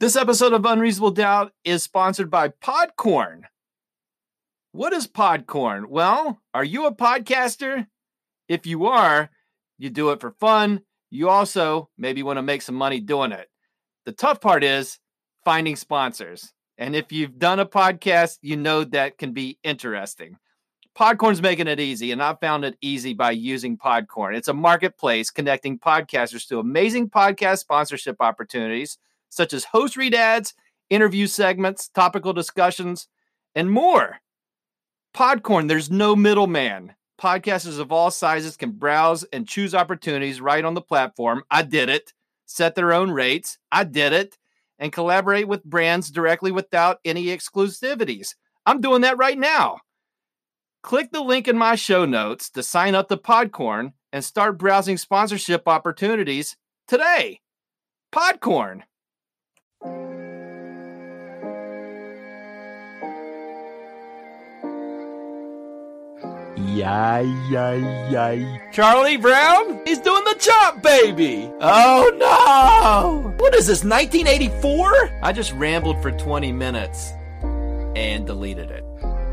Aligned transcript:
This 0.00 0.16
episode 0.16 0.54
of 0.54 0.64
Unreasonable 0.64 1.10
Doubt 1.10 1.52
is 1.62 1.82
sponsored 1.82 2.30
by 2.30 2.48
Podcorn. 2.48 3.42
What 4.72 4.94
is 4.94 5.06
Podcorn? 5.06 5.88
Well, 5.90 6.40
are 6.54 6.64
you 6.64 6.86
a 6.86 6.94
podcaster? 6.94 7.86
If 8.48 8.66
you 8.66 8.86
are, 8.86 9.28
you 9.76 9.90
do 9.90 10.08
it 10.12 10.20
for 10.22 10.30
fun. 10.40 10.80
You 11.10 11.28
also 11.28 11.90
maybe 11.98 12.22
want 12.22 12.38
to 12.38 12.42
make 12.42 12.62
some 12.62 12.76
money 12.76 12.98
doing 12.98 13.30
it. 13.30 13.48
The 14.06 14.12
tough 14.12 14.40
part 14.40 14.64
is 14.64 14.98
finding 15.44 15.76
sponsors. 15.76 16.50
And 16.78 16.96
if 16.96 17.12
you've 17.12 17.38
done 17.38 17.60
a 17.60 17.66
podcast, 17.66 18.38
you 18.40 18.56
know 18.56 18.84
that 18.84 19.18
can 19.18 19.34
be 19.34 19.58
interesting. 19.62 20.38
Podcorn's 20.98 21.42
making 21.42 21.68
it 21.68 21.78
easy, 21.78 22.10
and 22.10 22.22
I 22.22 22.34
found 22.40 22.64
it 22.64 22.78
easy 22.80 23.12
by 23.12 23.32
using 23.32 23.76
Podcorn. 23.76 24.34
It's 24.34 24.48
a 24.48 24.54
marketplace 24.54 25.30
connecting 25.30 25.78
podcasters 25.78 26.48
to 26.48 26.58
amazing 26.58 27.10
podcast 27.10 27.58
sponsorship 27.58 28.16
opportunities 28.20 28.96
such 29.30 29.54
as 29.54 29.64
host 29.64 29.96
read 29.96 30.14
ads, 30.14 30.52
interview 30.90 31.26
segments, 31.26 31.88
topical 31.88 32.34
discussions, 32.34 33.08
and 33.54 33.70
more. 33.70 34.18
Podcorn, 35.16 35.68
there's 35.68 35.90
no 35.90 36.14
middleman. 36.14 36.94
Podcasters 37.20 37.78
of 37.78 37.92
all 37.92 38.10
sizes 38.10 38.56
can 38.56 38.72
browse 38.72 39.24
and 39.24 39.48
choose 39.48 39.74
opportunities 39.74 40.40
right 40.40 40.64
on 40.64 40.74
the 40.74 40.80
platform. 40.80 41.42
I 41.50 41.62
did 41.62 41.88
it. 41.88 42.12
Set 42.46 42.74
their 42.74 42.92
own 42.92 43.10
rates. 43.10 43.58
I 43.70 43.84
did 43.84 44.12
it. 44.12 44.38
And 44.78 44.92
collaborate 44.92 45.46
with 45.46 45.64
brands 45.64 46.10
directly 46.10 46.50
without 46.52 46.98
any 47.04 47.26
exclusivities. 47.26 48.34
I'm 48.64 48.80
doing 48.80 49.02
that 49.02 49.18
right 49.18 49.38
now. 49.38 49.78
Click 50.82 51.12
the 51.12 51.20
link 51.20 51.46
in 51.46 51.58
my 51.58 51.74
show 51.74 52.06
notes 52.06 52.48
to 52.50 52.62
sign 52.62 52.94
up 52.94 53.08
to 53.08 53.16
Podcorn 53.18 53.92
and 54.12 54.24
start 54.24 54.58
browsing 54.58 54.96
sponsorship 54.96 55.68
opportunities 55.68 56.56
today. 56.88 57.40
Podcorn. 58.12 58.82
Yay, 66.74 67.24
yay, 67.50 67.80
yay. 68.12 68.60
Charlie 68.70 69.16
Brown? 69.16 69.80
He's 69.84 69.98
doing 69.98 70.22
the 70.22 70.36
chop, 70.38 70.80
baby! 70.80 71.50
Oh 71.60 72.10
no! 72.16 73.34
What 73.38 73.56
is 73.56 73.66
this, 73.66 73.82
1984? 73.82 75.18
I 75.20 75.32
just 75.32 75.52
rambled 75.54 76.00
for 76.00 76.12
20 76.12 76.52
minutes 76.52 77.10
and 77.96 78.24
deleted 78.24 78.70
it. 78.70 78.84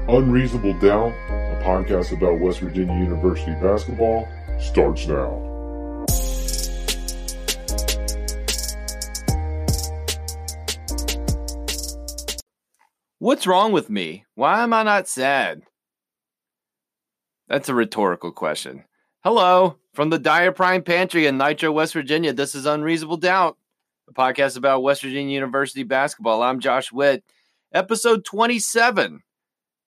Unreasonable 0.10 0.74
Doubt, 0.80 1.12
a 1.12 1.62
podcast 1.64 2.12
about 2.12 2.40
West 2.40 2.60
Virginia 2.60 2.96
University 2.96 3.52
basketball, 3.62 4.28
starts 4.60 5.06
now. 5.06 5.44
What's 13.20 13.46
wrong 13.46 13.72
with 13.74 13.92
me? 13.92 14.26
Why 14.34 14.64
am 14.64 14.74
I 14.74 14.82
not 14.82 15.08
sad? 15.08 15.62
That's 17.48 17.70
a 17.70 17.74
rhetorical 17.74 18.32
question. 18.32 18.84
Hello, 19.24 19.78
from 19.94 20.10
the 20.10 20.20
Dyer 20.20 20.52
Prime 20.52 20.84
Pantry 20.84 21.28
in 21.28 21.38
Nitro, 21.38 21.72
West 21.72 21.94
Virginia. 21.94 22.34
This 22.34 22.56
is 22.56 22.66
Unreasonable 22.66 23.18
Doubt, 23.18 23.58
a 24.10 24.14
podcast 24.14 24.58
about 24.58 24.84
West 24.84 25.02
Virginia 25.02 25.34
University 25.34 25.84
basketball. 25.84 26.44
I'm 26.44 26.60
Josh 26.60 26.92
Witt. 26.92 27.24
Episode 27.74 28.26
27, 28.26 29.22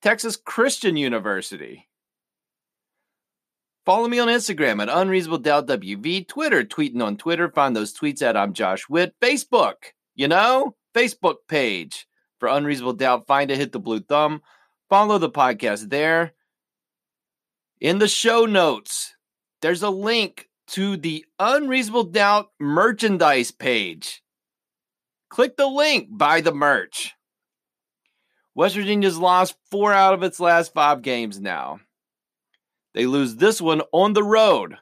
Texas 0.01 0.37
Christian 0.37 0.97
University. 0.97 1.87
Follow 3.85 4.09
me 4.09 4.19
on 4.19 4.29
Instagram 4.29 4.81
at 4.81 4.89
Unreasonable 4.89 5.39
Doubt 5.39 5.67
WV, 5.67 6.27
Twitter, 6.29 6.65
tweeting 6.65 7.03
on 7.03 7.19
Twitter. 7.19 7.51
Find 7.51 7.77
those 7.77 7.93
tweets 7.93 8.23
at 8.23 8.39
I'm 8.39 8.55
Josh 8.55 8.89
Witt. 8.89 9.15
Facebook, 9.21 9.75
you 10.15 10.29
know, 10.29 10.77
Facebook 10.95 11.37
page 11.47 12.07
for 12.39 12.49
Unreasonable 12.49 12.95
Doubt. 12.95 13.27
Find 13.27 13.51
it, 13.51 13.59
hit 13.59 13.73
the 13.73 13.79
blue 13.79 14.01
thumb. 14.01 14.41
Follow 14.89 15.19
the 15.19 15.31
podcast 15.31 15.91
there. 15.91 16.33
In 17.81 17.99
the 17.99 18.09
show 18.09 18.45
notes, 18.45 19.15
there's 19.63 19.83
a 19.83 19.89
link 19.89 20.51
to 20.69 20.99
the 20.99 21.25
Unreasonable 21.39 22.05
Doubt 22.05 22.51
merchandise 22.61 23.51
page. 23.53 24.23
Click 25.31 25.57
the 25.57 25.67
link, 25.67 26.09
buy 26.11 26.43
the 26.43 26.53
merch. 26.53 27.15
West 28.55 28.75
Virginia's 28.75 29.17
lost 29.17 29.55
four 29.71 29.95
out 29.95 30.13
of 30.13 30.23
its 30.23 30.39
last 30.39 30.75
five 30.75 31.01
games 31.01 31.41
now. 31.41 31.81
They 32.93 33.07
lose 33.07 33.37
this 33.37 33.63
one 33.63 33.81
on 33.93 34.13
the 34.13 34.25
road, 34.25 34.77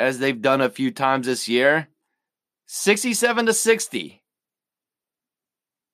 as 0.00 0.18
they've 0.18 0.40
done 0.40 0.60
a 0.60 0.70
few 0.70 0.90
times 0.90 1.26
this 1.26 1.46
year 1.46 1.88
67 2.66 3.46
to 3.46 3.52
60 3.52 4.22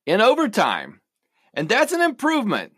in 0.07 0.21
overtime. 0.21 1.01
And 1.53 1.69
that's 1.69 1.93
an 1.93 2.01
improvement. 2.01 2.73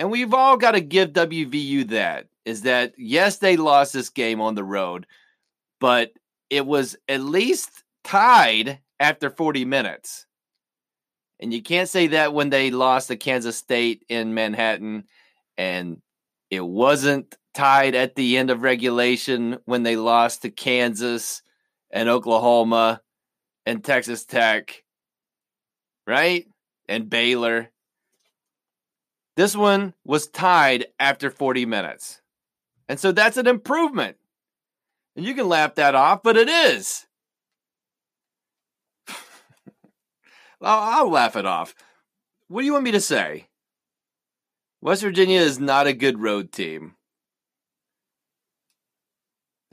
And 0.00 0.10
we've 0.10 0.32
all 0.32 0.56
got 0.56 0.70
to 0.70 0.80
give 0.80 1.10
WVU 1.10 1.88
that 1.90 2.26
is 2.46 2.62
that, 2.62 2.94
yes, 2.96 3.36
they 3.36 3.58
lost 3.58 3.92
this 3.92 4.08
game 4.08 4.40
on 4.40 4.54
the 4.54 4.64
road, 4.64 5.06
but 5.78 6.12
it 6.48 6.64
was 6.64 6.96
at 7.06 7.20
least 7.20 7.84
tied 8.02 8.80
after 8.98 9.28
40 9.28 9.66
minutes. 9.66 10.24
And 11.38 11.52
you 11.52 11.62
can't 11.62 11.88
say 11.88 12.06
that 12.08 12.32
when 12.32 12.48
they 12.48 12.70
lost 12.70 13.08
to 13.08 13.16
Kansas 13.16 13.58
State 13.58 14.06
in 14.08 14.32
Manhattan 14.32 15.04
and 15.58 16.00
it 16.50 16.64
wasn't 16.64 17.36
tied 17.52 17.94
at 17.94 18.14
the 18.14 18.38
end 18.38 18.48
of 18.48 18.62
regulation 18.62 19.58
when 19.66 19.82
they 19.82 19.96
lost 19.96 20.42
to 20.42 20.50
Kansas 20.50 21.42
and 21.90 22.08
Oklahoma 22.08 23.02
and 23.66 23.84
Texas 23.84 24.24
Tech, 24.24 24.82
right? 26.06 26.46
And 26.88 27.10
Baylor. 27.10 27.69
This 29.40 29.56
one 29.56 29.94
was 30.04 30.26
tied 30.26 30.88
after 30.98 31.30
40 31.30 31.64
minutes. 31.64 32.20
And 32.90 33.00
so 33.00 33.10
that's 33.10 33.38
an 33.38 33.46
improvement. 33.46 34.18
And 35.16 35.24
you 35.24 35.32
can 35.32 35.48
laugh 35.48 35.76
that 35.76 35.94
off, 35.94 36.22
but 36.22 36.36
it 36.36 36.46
is. 36.46 37.06
I'll, 40.60 41.06
I'll 41.06 41.10
laugh 41.10 41.36
it 41.36 41.46
off. 41.46 41.74
What 42.48 42.60
do 42.60 42.66
you 42.66 42.74
want 42.74 42.84
me 42.84 42.90
to 42.90 43.00
say? 43.00 43.48
West 44.82 45.00
Virginia 45.00 45.40
is 45.40 45.58
not 45.58 45.86
a 45.86 45.94
good 45.94 46.20
road 46.20 46.52
team. 46.52 46.96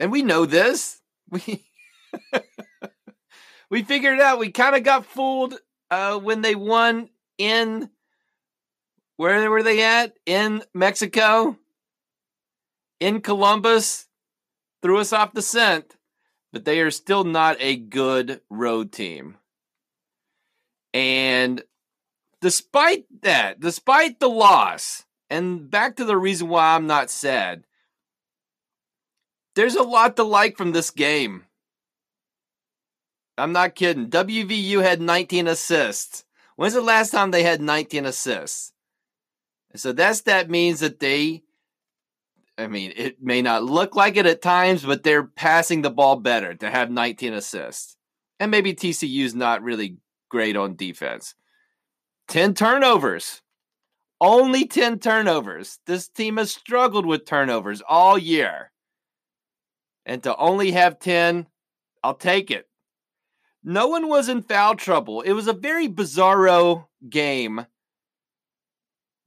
And 0.00 0.10
we 0.10 0.22
know 0.22 0.46
this. 0.46 1.02
We 1.30 1.66
we 3.70 3.82
figured 3.82 4.14
it 4.14 4.22
out. 4.22 4.38
We 4.38 4.50
kind 4.50 4.74
of 4.74 4.82
got 4.82 5.04
fooled 5.04 5.56
uh, 5.90 6.18
when 6.18 6.40
they 6.40 6.54
won 6.54 7.10
in 7.36 7.90
where 9.18 9.50
were 9.50 9.64
they 9.64 9.82
at? 9.82 10.16
In 10.26 10.62
Mexico? 10.72 11.58
In 13.00 13.20
Columbus? 13.20 14.06
Threw 14.80 14.98
us 14.98 15.12
off 15.12 15.34
the 15.34 15.42
scent. 15.42 15.96
But 16.52 16.64
they 16.64 16.80
are 16.80 16.92
still 16.92 17.24
not 17.24 17.56
a 17.58 17.76
good 17.76 18.40
road 18.48 18.92
team. 18.92 19.36
And 20.94 21.62
despite 22.40 23.06
that, 23.22 23.58
despite 23.58 24.20
the 24.20 24.28
loss, 24.28 25.04
and 25.28 25.68
back 25.68 25.96
to 25.96 26.04
the 26.04 26.16
reason 26.16 26.48
why 26.48 26.76
I'm 26.76 26.86
not 26.86 27.10
sad, 27.10 27.64
there's 29.56 29.74
a 29.74 29.82
lot 29.82 30.14
to 30.16 30.22
like 30.22 30.56
from 30.56 30.70
this 30.70 30.90
game. 30.90 31.44
I'm 33.36 33.52
not 33.52 33.74
kidding. 33.74 34.10
WVU 34.10 34.80
had 34.80 35.00
19 35.00 35.48
assists. 35.48 36.24
When's 36.54 36.74
the 36.74 36.80
last 36.80 37.10
time 37.10 37.32
they 37.32 37.42
had 37.42 37.60
19 37.60 38.06
assists? 38.06 38.72
So 39.78 39.92
that's 39.92 40.22
that 40.22 40.50
means 40.50 40.80
that 40.80 41.00
they 41.00 41.42
I 42.58 42.66
mean, 42.66 42.92
it 42.96 43.22
may 43.22 43.40
not 43.40 43.62
look 43.62 43.94
like 43.94 44.16
it 44.16 44.26
at 44.26 44.42
times, 44.42 44.84
but 44.84 45.04
they're 45.04 45.22
passing 45.22 45.82
the 45.82 45.90
ball 45.90 46.16
better 46.16 46.54
to 46.56 46.68
have 46.68 46.90
19 46.90 47.32
assists. 47.32 47.96
And 48.40 48.50
maybe 48.50 48.74
TCU's 48.74 49.34
not 49.34 49.62
really 49.62 49.98
great 50.28 50.56
on 50.56 50.74
defense. 50.74 51.36
10 52.26 52.54
turnovers. 52.54 53.42
Only 54.20 54.66
10 54.66 54.98
turnovers. 54.98 55.78
This 55.86 56.08
team 56.08 56.36
has 56.36 56.50
struggled 56.50 57.06
with 57.06 57.24
turnovers 57.24 57.80
all 57.88 58.18
year. 58.18 58.72
And 60.04 60.20
to 60.24 60.36
only 60.36 60.72
have 60.72 60.98
10, 60.98 61.46
I'll 62.02 62.14
take 62.14 62.50
it. 62.50 62.68
No 63.62 63.86
one 63.86 64.08
was 64.08 64.28
in 64.28 64.42
foul 64.42 64.74
trouble. 64.74 65.20
It 65.20 65.32
was 65.32 65.46
a 65.46 65.52
very 65.52 65.88
bizarro 65.88 66.86
game 67.08 67.66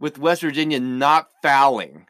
with 0.02 0.18
West 0.18 0.42
Virginia 0.42 0.80
not 0.80 1.30
fouling. 1.42 2.08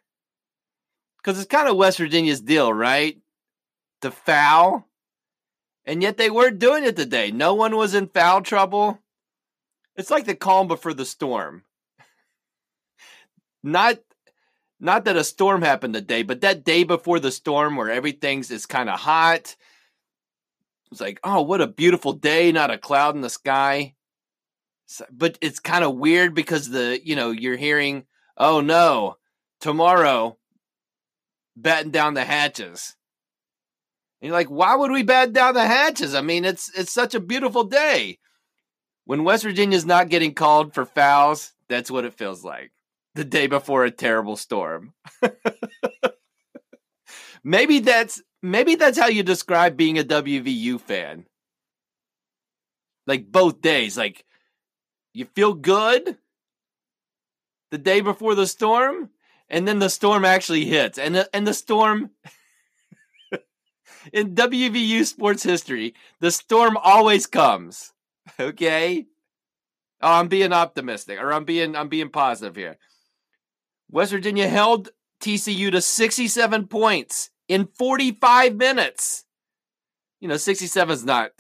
Because 1.18 1.38
it's 1.38 1.48
kind 1.48 1.68
of 1.68 1.78
West 1.78 2.00
Virginia's 2.00 2.42
deal, 2.42 2.74
right? 2.74 3.20
To 4.02 4.10
foul. 4.10 4.88
And 5.86 6.02
yet 6.02 6.18
they 6.18 6.32
weren't 6.32 6.58
doing 6.58 6.86
it 6.86 6.96
today. 6.96 7.30
No 7.32 7.54
one 7.54 7.76
was 7.76 7.94
in 7.94 8.08
foul 8.08 8.42
trouble. 8.42 9.00
It's 9.96 10.10
like 10.10 10.26
the 10.26 10.36
calm 10.36 10.68
before 10.68 10.94
the 10.94 11.06
storm. 11.06 11.64
Not 13.64 14.00
not 14.84 15.06
that 15.06 15.16
a 15.16 15.24
storm 15.24 15.62
happened 15.62 15.94
today, 15.94 16.24
but 16.24 16.42
that 16.42 16.64
day 16.64 16.84
before 16.84 17.20
the 17.20 17.32
storm 17.32 17.76
where 17.76 17.92
everything's 17.92 18.50
is 18.50 18.66
kind 18.66 18.90
of 18.90 19.00
hot. 19.00 19.56
it's 20.92 21.00
like, 21.00 21.20
oh, 21.24 21.44
what 21.44 21.62
a 21.62 21.68
beautiful 21.68 22.14
day, 22.14 22.52
not 22.52 22.72
a 22.72 22.80
cloud 22.80 23.14
in 23.14 23.22
the 23.22 23.30
sky. 23.30 23.94
But 25.12 25.38
it's 25.42 25.60
kind 25.60 25.84
of 25.84 25.96
weird 25.96 26.34
because 26.34 26.70
the, 26.70 27.00
you 27.04 27.16
know, 27.16 27.32
you're 27.32 27.58
hearing, 27.58 28.06
oh 28.38 28.62
no, 28.62 29.18
tomorrow, 29.60 30.38
batten 31.56 31.92
down 31.92 32.14
the 32.14 32.26
hatches. 32.26 32.96
And 34.22 34.28
you're 34.28 34.38
like, 34.38 34.50
why 34.50 34.76
would 34.76 34.92
we 34.92 35.04
batten 35.04 35.34
down 35.34 35.54
the 35.54 35.66
hatches? 35.66 36.14
I 36.16 36.22
mean, 36.22 36.46
it's 36.46 36.70
it's 36.78 36.92
such 36.92 37.16
a 37.16 37.20
beautiful 37.20 37.64
day. 37.64 38.20
When 39.06 39.24
West 39.24 39.44
Virginia's 39.44 39.86
not 39.86 40.10
getting 40.10 40.34
called 40.34 40.74
for 40.74 40.86
fouls, 40.86 41.54
that's 41.68 41.90
what 41.90 42.06
it 42.06 42.14
feels 42.14 42.44
like. 42.44 42.72
The 43.16 43.26
day 43.26 43.48
before 43.48 43.84
a 43.84 43.92
terrible 43.92 44.36
storm. 44.36 44.94
maybe 47.44 47.80
that's 47.80 48.22
maybe 48.42 48.76
that's 48.76 48.98
how 48.98 49.08
you 49.08 49.24
describe 49.24 49.76
being 49.76 49.98
a 49.98 50.04
WVU 50.04 50.80
fan. 50.80 51.26
Like 53.08 53.32
both 53.32 53.62
days, 53.62 53.98
like 53.98 54.24
you 55.13 55.25
feel 55.25 55.54
good 55.54 56.18
the 57.72 57.78
day 57.78 58.02
before 58.02 58.36
the 58.36 58.48
storm, 58.48 59.10
and 59.50 59.68
then 59.68 59.80
the 59.80 59.90
storm 59.90 60.25
actually 60.25 60.66
hits, 60.66 60.98
and 60.98 61.16
the, 61.16 61.30
and 61.34 61.48
the 61.48 61.54
storm. 61.54 62.12
in 64.13 64.36
WVU 64.36 65.06
sports 65.06 65.44
history, 65.44 65.94
the 66.19 66.31
storm 66.31 66.78
always 66.78 67.28
comes. 67.28 67.94
Okay? 68.40 69.08
Oh, 70.02 70.13
I'm 70.13 70.28
being 70.28 70.54
optimistic, 70.54 71.19
or 71.19 71.31
I'm 71.31 71.46
being 71.46 71.75
I'm 71.75 71.90
being 71.90 72.10
positive 72.10 72.56
here. 72.56 72.78
West 73.90 74.12
Virginia 74.12 74.48
held 74.48 74.90
TCU 75.22 75.72
to 75.72 75.81
67 75.81 76.68
points 76.68 77.30
in 77.48 77.68
45 77.78 78.56
minutes. 78.56 79.25
You 80.19 80.28
know, 80.28 80.38
67 80.38 80.94
is 80.94 81.06
not 81.06 81.31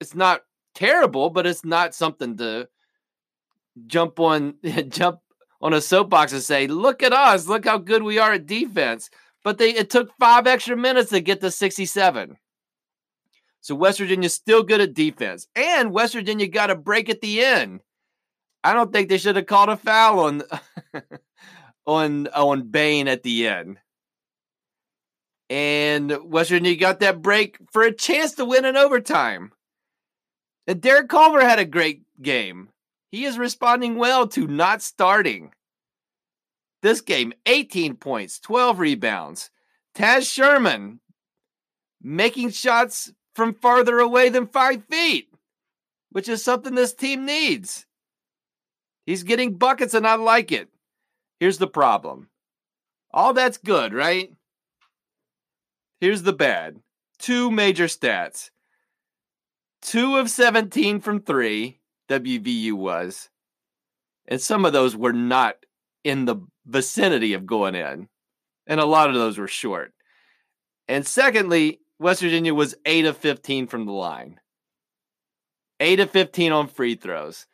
it's 0.00 0.14
not 0.14 0.42
terrible, 0.74 1.30
but 1.30 1.46
it's 1.46 1.64
not 1.64 1.94
something 1.94 2.36
to 2.38 2.68
jump 3.86 4.20
on 4.20 4.54
jump 4.88 5.20
on 5.60 5.72
a 5.72 5.80
soapbox 5.80 6.32
and 6.32 6.42
say, 6.42 6.66
"Look 6.66 7.02
at 7.02 7.12
us, 7.12 7.46
look 7.46 7.64
how 7.64 7.78
good 7.78 8.02
we 8.02 8.18
are 8.18 8.32
at 8.34 8.46
defense." 8.46 9.10
But 9.42 9.58
they 9.58 9.74
it 9.74 9.90
took 9.90 10.12
5 10.18 10.46
extra 10.46 10.76
minutes 10.76 11.10
to 11.10 11.20
get 11.20 11.40
to 11.42 11.50
67. 11.50 12.36
So 13.60 13.74
West 13.74 13.98
Virginia's 13.98 14.34
still 14.34 14.62
good 14.62 14.80
at 14.80 14.94
defense. 14.94 15.46
And 15.56 15.90
West 15.90 16.14
Virginia 16.14 16.46
got 16.48 16.70
a 16.70 16.74
break 16.74 17.08
at 17.08 17.22
the 17.22 17.42
end. 17.42 17.80
I 18.62 18.74
don't 18.74 18.92
think 18.92 19.08
they 19.08 19.18
should 19.18 19.36
have 19.36 19.46
called 19.46 19.70
a 19.70 19.76
foul 19.76 20.20
on 20.20 20.42
on 21.86 22.26
on 22.28 22.68
Bane 22.68 23.08
at 23.08 23.22
the 23.22 23.48
end. 23.48 23.78
And 25.48 26.14
West 26.24 26.50
Virginia 26.50 26.76
got 26.76 27.00
that 27.00 27.22
break 27.22 27.58
for 27.72 27.82
a 27.82 27.92
chance 27.92 28.32
to 28.32 28.44
win 28.44 28.64
in 28.64 28.76
overtime. 28.76 29.52
And 30.66 30.80
Derek 30.80 31.08
Culver 31.08 31.40
had 31.40 31.58
a 31.58 31.64
great 31.64 32.02
game. 32.20 32.68
He 33.14 33.26
is 33.26 33.38
responding 33.38 33.94
well 33.94 34.26
to 34.26 34.48
not 34.48 34.82
starting. 34.82 35.52
This 36.82 37.00
game, 37.00 37.32
18 37.46 37.94
points, 37.94 38.40
12 38.40 38.80
rebounds. 38.80 39.50
Taz 39.94 40.28
Sherman 40.28 40.98
making 42.02 42.50
shots 42.50 43.12
from 43.36 43.54
farther 43.54 44.00
away 44.00 44.30
than 44.30 44.48
five 44.48 44.82
feet, 44.90 45.28
which 46.10 46.28
is 46.28 46.42
something 46.42 46.74
this 46.74 46.92
team 46.92 47.24
needs. 47.24 47.86
He's 49.06 49.22
getting 49.22 49.58
buckets, 49.58 49.94
and 49.94 50.08
I 50.08 50.16
like 50.16 50.50
it. 50.50 50.68
Here's 51.38 51.58
the 51.58 51.68
problem 51.68 52.30
all 53.12 53.32
that's 53.32 53.58
good, 53.58 53.94
right? 53.94 54.32
Here's 56.00 56.24
the 56.24 56.32
bad 56.32 56.80
two 57.20 57.52
major 57.52 57.86
stats 57.86 58.50
two 59.82 60.16
of 60.16 60.28
17 60.28 60.98
from 60.98 61.20
three, 61.20 61.78
WVU 62.08 62.72
was, 62.72 63.30
and 64.26 64.40
some 64.40 64.64
of 64.64 64.72
those 64.72 64.96
were 64.96 65.12
not 65.12 65.56
in 66.02 66.24
the 66.24 66.36
vicinity 66.66 67.32
of 67.32 67.46
going 67.46 67.74
in, 67.74 68.08
and 68.66 68.80
a 68.80 68.84
lot 68.84 69.08
of 69.08 69.14
those 69.14 69.38
were 69.38 69.48
short. 69.48 69.92
And 70.88 71.06
secondly, 71.06 71.80
West 71.98 72.20
Virginia 72.20 72.54
was 72.54 72.74
8 72.84 73.06
of 73.06 73.16
15 73.16 73.66
from 73.66 73.86
the 73.86 73.92
line. 73.92 74.40
8 75.80 76.00
of 76.00 76.10
15 76.10 76.52
on 76.52 76.68
free 76.68 76.94
throws. 76.94 77.46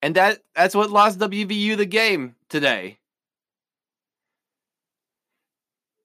And 0.00 0.14
that 0.14 0.38
that's 0.54 0.74
what 0.74 0.90
lost 0.90 1.18
WVU 1.18 1.76
the 1.76 1.86
game 1.86 2.36
today. 2.48 2.98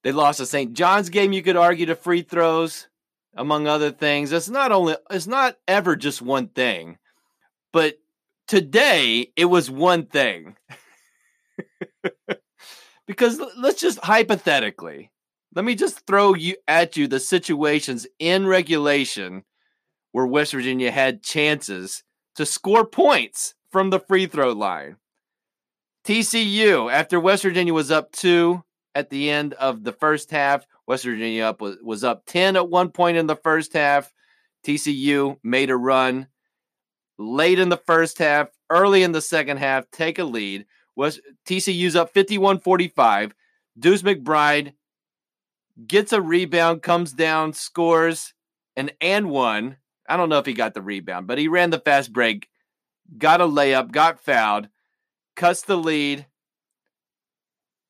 They 0.04 0.12
lost 0.12 0.40
a 0.40 0.46
St. 0.46 0.74
John's 0.74 1.10
game, 1.10 1.32
you 1.32 1.44
could 1.44 1.56
argue 1.56 1.86
to 1.86 1.96
free 1.96 2.24
throws, 2.24 2.90
among 3.36 3.68
other 3.68 3.92
things. 3.92 4.32
It's 4.32 4.50
not 4.50 4.72
only 4.72 4.96
it's 5.10 5.28
not 5.28 5.58
ever 5.68 5.96
just 5.96 6.22
one 6.22 6.48
thing. 6.48 6.98
But 7.74 7.96
today 8.48 9.32
it 9.36 9.46
was 9.46 9.70
one 9.70 10.06
thing. 10.06 10.56
because 13.08 13.42
let's 13.58 13.82
just 13.82 14.00
hypothetically, 14.00 15.12
let 15.56 15.66
me 15.66 15.76
just 15.76 16.06
throw 16.08 16.36
you 16.36 16.56
at 16.68 16.96
you 16.96 17.08
the 17.08 17.20
situations 17.20 18.08
in 18.20 18.48
regulation 18.48 19.44
where 20.12 20.26
West 20.26 20.54
Virginia 20.54 20.92
had 20.92 21.24
chances 21.24 22.04
to 22.36 22.46
score 22.46 22.86
points 22.86 23.56
from 23.72 23.90
the 23.90 24.00
free 24.00 24.28
throw 24.28 24.52
line. 24.52 24.98
TCU, 26.06 26.92
after 26.92 27.20
West 27.20 27.44
Virginia 27.44 27.74
was 27.74 27.92
up 27.92 28.12
two 28.12 28.64
at 28.94 29.10
the 29.10 29.30
end 29.30 29.54
of 29.54 29.84
the 29.84 29.92
first 29.92 30.30
half, 30.32 30.66
West 30.86 31.06
Virginia 31.06 31.46
up 31.46 31.62
was, 31.62 31.78
was 31.82 32.04
up 32.04 32.26
10 32.26 32.56
at 32.56 32.70
one 32.70 32.90
point 32.90 33.18
in 33.18 33.26
the 33.26 33.36
first 33.38 33.74
half. 33.74 34.14
TCU 34.66 35.38
made 35.44 35.70
a 35.70 35.78
run 35.78 36.28
late 37.18 37.60
in 37.60 37.70
the 37.70 37.78
first 37.78 38.18
half, 38.18 38.50
early 38.70 39.04
in 39.04 39.12
the 39.12 39.22
second 39.22 39.58
half, 39.58 39.90
take 39.92 40.20
a 40.20 40.24
lead. 40.24 40.66
Was 40.96 41.20
TCU's 41.48 41.96
up 41.96 42.14
51-45. 42.14 43.32
Deuce 43.80 44.02
McBride 44.04 44.74
gets 45.88 46.14
a 46.14 46.22
rebound, 46.22 46.82
comes 46.82 47.14
down, 47.14 47.54
scores 47.54 48.34
an 48.76 48.92
and 49.02 49.30
one. 49.30 49.78
I 50.08 50.18
don't 50.18 50.30
know 50.30 50.38
if 50.38 50.46
he 50.46 50.54
got 50.54 50.74
the 50.74 50.82
rebound, 50.82 51.28
but 51.28 51.38
he 51.38 51.48
ran 51.48 51.70
the 51.70 51.80
fast 51.80 52.14
break, 52.14 52.50
got 53.18 53.42
a 53.42 53.46
layup, 53.46 53.92
got 53.92 54.20
fouled, 54.20 54.68
cuts 55.36 55.64
the 55.64 55.78
lead 55.78 56.28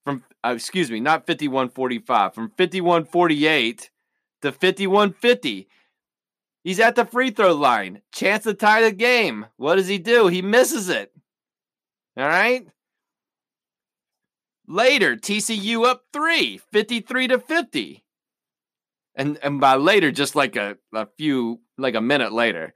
from, 0.06 0.24
uh, 0.46 0.54
excuse 0.56 0.92
me, 0.92 1.00
not 1.00 1.26
51 1.26 1.70
45, 1.70 2.34
from 2.34 2.52
51 2.52 3.06
48 3.06 3.90
to 4.42 4.52
51 4.52 5.14
50. 5.14 5.68
He's 6.64 6.80
at 6.80 6.96
the 6.96 7.06
free 7.06 7.32
throw 7.32 7.54
line. 7.54 8.02
Chance 8.14 8.46
to 8.46 8.54
tie 8.54 8.84
the 8.84 8.92
game. 8.92 9.48
What 9.58 9.76
does 9.76 9.88
he 9.88 9.98
do? 9.98 10.28
He 10.28 10.42
misses 10.42 10.90
it. 10.90 11.12
All 12.16 12.28
right. 12.28 12.68
Later, 14.68 15.18
TCU 15.18 15.86
up 15.86 16.04
three, 16.14 16.58
53 16.72 17.28
to 17.28 17.40
50. 17.40 18.04
And, 19.16 19.38
and 19.44 19.60
by 19.60 19.76
later, 19.76 20.12
just 20.12 20.36
like 20.36 20.56
a, 20.56 20.78
a 20.94 21.08
few, 21.18 21.60
like 21.78 21.96
a 21.96 22.02
minute 22.02 22.32
later, 22.32 22.74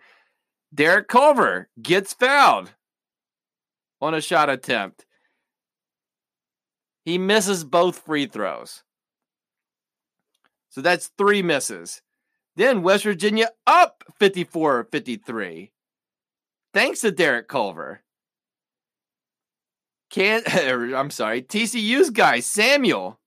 Derek 0.74 1.08
Culver 1.08 1.70
gets 1.82 2.14
fouled 2.14 2.74
on 4.02 4.14
a 4.14 4.22
shot 4.22 4.50
attempt. 4.50 5.06
He 7.06 7.18
misses 7.18 7.64
both 7.64 8.00
free 8.00 8.26
throws. 8.26 8.84
So 10.70 10.82
that's 10.82 11.10
three 11.18 11.42
misses. 11.42 12.02
Then 12.58 12.82
West 12.82 13.04
Virginia 13.04 13.52
up 13.68 14.04
54 14.18 14.88
53. 14.92 15.72
Thanks 16.74 17.02
to 17.02 17.12
Derek 17.12 17.48
Culver. 17.48 18.02
Can 20.10 20.42
I'm 20.96 21.12
sorry, 21.12 21.44
TCU's 21.44 22.10
guy, 22.10 22.40
Samuel, 22.40 23.20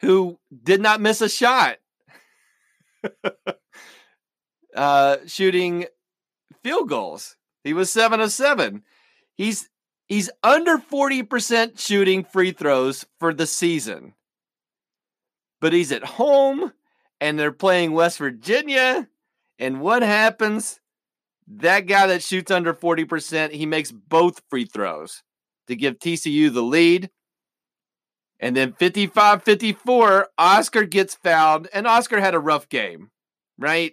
who 0.00 0.38
did 0.64 0.80
not 0.80 1.02
miss 1.02 1.20
a 1.20 1.28
shot. 1.28 1.76
uh, 4.74 5.18
shooting 5.26 5.84
field 6.62 6.88
goals. 6.88 7.36
He 7.62 7.74
was 7.74 7.90
seven 7.92 8.20
of 8.20 8.32
seven. 8.32 8.84
He's 9.34 9.68
he's 10.08 10.30
under 10.42 10.78
40% 10.78 11.78
shooting 11.78 12.24
free 12.24 12.52
throws 12.52 13.04
for 13.18 13.34
the 13.34 13.46
season. 13.46 14.14
But 15.60 15.74
he's 15.74 15.92
at 15.92 16.04
home 16.04 16.72
and 17.20 17.38
they're 17.38 17.52
playing 17.52 17.92
West 17.92 18.18
Virginia. 18.18 19.08
And 19.58 19.80
what 19.80 20.02
happens? 20.02 20.80
That 21.46 21.80
guy 21.86 22.06
that 22.06 22.22
shoots 22.22 22.50
under 22.50 22.72
40%, 22.72 23.52
he 23.52 23.66
makes 23.66 23.92
both 23.92 24.42
free 24.48 24.64
throws 24.64 25.22
to 25.66 25.76
give 25.76 25.98
TCU 25.98 26.52
the 26.52 26.62
lead. 26.62 27.10
And 28.38 28.56
then 28.56 28.72
55 28.72 29.42
54, 29.42 30.28
Oscar 30.38 30.84
gets 30.84 31.14
fouled, 31.14 31.68
and 31.74 31.86
Oscar 31.86 32.20
had 32.20 32.34
a 32.34 32.38
rough 32.38 32.70
game, 32.70 33.10
right? 33.58 33.92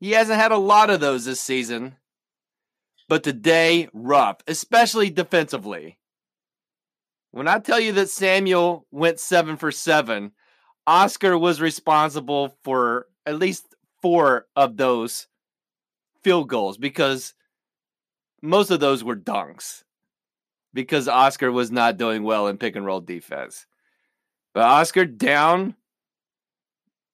He 0.00 0.12
hasn't 0.12 0.40
had 0.40 0.52
a 0.52 0.56
lot 0.56 0.88
of 0.88 1.00
those 1.00 1.26
this 1.26 1.40
season. 1.40 1.96
But 3.08 3.22
today, 3.22 3.90
rough, 3.92 4.38
especially 4.46 5.10
defensively. 5.10 5.98
When 7.30 7.46
I 7.46 7.58
tell 7.58 7.78
you 7.78 7.92
that 7.92 8.08
Samuel 8.08 8.86
went 8.90 9.20
seven 9.20 9.58
for 9.58 9.70
seven, 9.70 10.32
Oscar 10.86 11.38
was 11.38 11.60
responsible 11.60 12.56
for 12.64 13.06
at 13.26 13.38
least 13.38 13.74
four 14.00 14.46
of 14.56 14.76
those 14.76 15.28
field 16.22 16.48
goals 16.48 16.76
because 16.76 17.34
most 18.42 18.70
of 18.70 18.80
those 18.80 19.04
were 19.04 19.16
dunks 19.16 19.84
because 20.74 21.08
Oscar 21.08 21.52
was 21.52 21.70
not 21.70 21.98
doing 21.98 22.22
well 22.22 22.48
in 22.48 22.58
pick 22.58 22.76
and 22.76 22.84
roll 22.84 23.00
defense. 23.00 23.66
But 24.54 24.64
Oscar 24.64 25.04
down. 25.04 25.76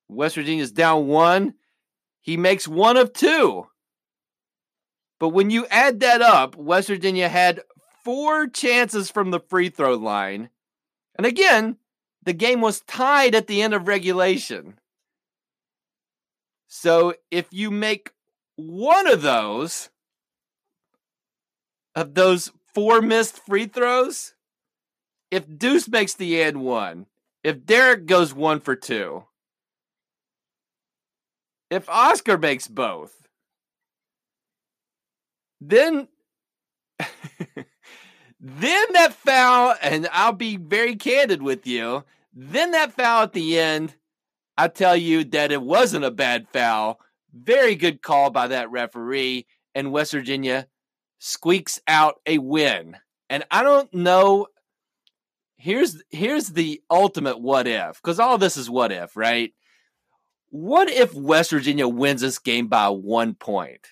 West 0.09 0.37
Virginia's 0.37 0.73
down 0.73 1.07
one. 1.07 1.55
He 2.21 2.37
makes 2.37 2.67
one 2.67 2.97
of 2.97 3.13
two. 3.13 3.67
But 5.21 5.31
when 5.31 5.51
you 5.51 5.67
add 5.67 6.01
that 6.01 6.23
up, 6.23 6.57
West 6.57 6.89
Virginia 6.89 7.29
had 7.29 7.61
four 8.05 8.47
chances 8.47 9.11
from 9.11 9.31
the 9.31 9.41
free 9.41 9.69
throw 9.69 9.95
line. 9.95 10.49
And 11.17 11.27
again, 11.27 11.77
the 12.29 12.35
game 12.35 12.61
was 12.61 12.81
tied 12.81 13.35
at 13.35 13.47
the 13.47 13.63
end 13.63 13.73
of 13.73 13.89
regulation. 13.89 14.79
So 16.67 17.15
if 17.31 17.47
you 17.53 17.71
make 17.71 18.11
one 18.57 19.07
of 19.07 19.23
those, 19.23 19.89
of 21.95 22.13
those 22.13 22.53
four 22.75 23.01
missed 23.01 23.39
free 23.47 23.65
throws, 23.65 24.35
if 25.31 25.47
Deuce 25.57 25.89
makes 25.89 26.13
the 26.13 26.43
and 26.43 26.61
one, 26.61 27.07
if 27.43 27.65
Derek 27.65 28.05
goes 28.05 28.35
one 28.35 28.61
for 28.61 28.77
two, 28.77 29.25
if 31.71 31.89
Oscar 31.89 32.37
makes 32.37 32.69
both, 32.69 33.27
then 35.63 36.09
then 38.39 38.85
that 38.93 39.15
foul, 39.15 39.77
and 39.81 40.07
I'll 40.13 40.33
be 40.33 40.59
very 40.59 40.95
candid 40.95 41.41
with 41.41 41.67
you, 41.67 42.05
then 42.33 42.73
that 42.73 42.93
foul 42.93 43.23
at 43.25 43.33
the 43.33 43.59
end, 43.59 43.95
I 44.57 44.69
tell 44.69 44.97
you 44.97 45.25
that 45.25 45.53
it 45.53 45.63
wasn't 45.63 46.05
a 46.05 46.11
bad 46.11 46.49
foul. 46.53 47.01
Very 47.33 47.75
good 47.75 48.03
call 48.03 48.31
by 48.31 48.49
that 48.49 48.71
referee, 48.71 49.47
and 49.75 49.93
West 49.93 50.13
Virginia 50.13 50.67
squeaks 51.19 51.81
out 51.87 52.21
a 52.27 52.39
win. 52.39 52.97
And 53.29 53.45
I 53.51 53.63
don't 53.63 53.93
know. 53.93 54.47
Here's 55.57 56.03
here's 56.11 56.51
the 56.51 56.81
ultimate 56.91 57.41
what 57.41 57.67
if, 57.67 58.01
because 58.03 58.21
all 58.21 58.39
this 58.39 58.57
is 58.57 58.71
what 58.71 58.93
if, 58.93 59.17
right? 59.17 59.53
What 60.51 60.89
if 60.89 61.13
West 61.15 61.51
Virginia 61.51 61.87
wins 61.87 62.23
this 62.23 62.39
game 62.39 62.69
by 62.69 62.89
one 62.89 63.35
point? 63.35 63.87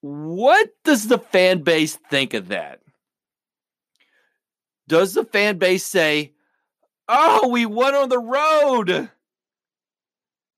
What 0.00 0.70
does 0.84 1.08
the 1.08 1.18
fan 1.18 1.62
base 1.62 1.96
think 2.10 2.34
of 2.34 2.48
that? 2.48 2.80
Does 4.90 5.14
the 5.14 5.24
fan 5.24 5.56
base 5.58 5.86
say, 5.86 6.32
Oh, 7.08 7.46
we 7.48 7.64
won 7.64 7.94
on 7.94 8.08
the 8.08 8.18
road? 8.18 9.08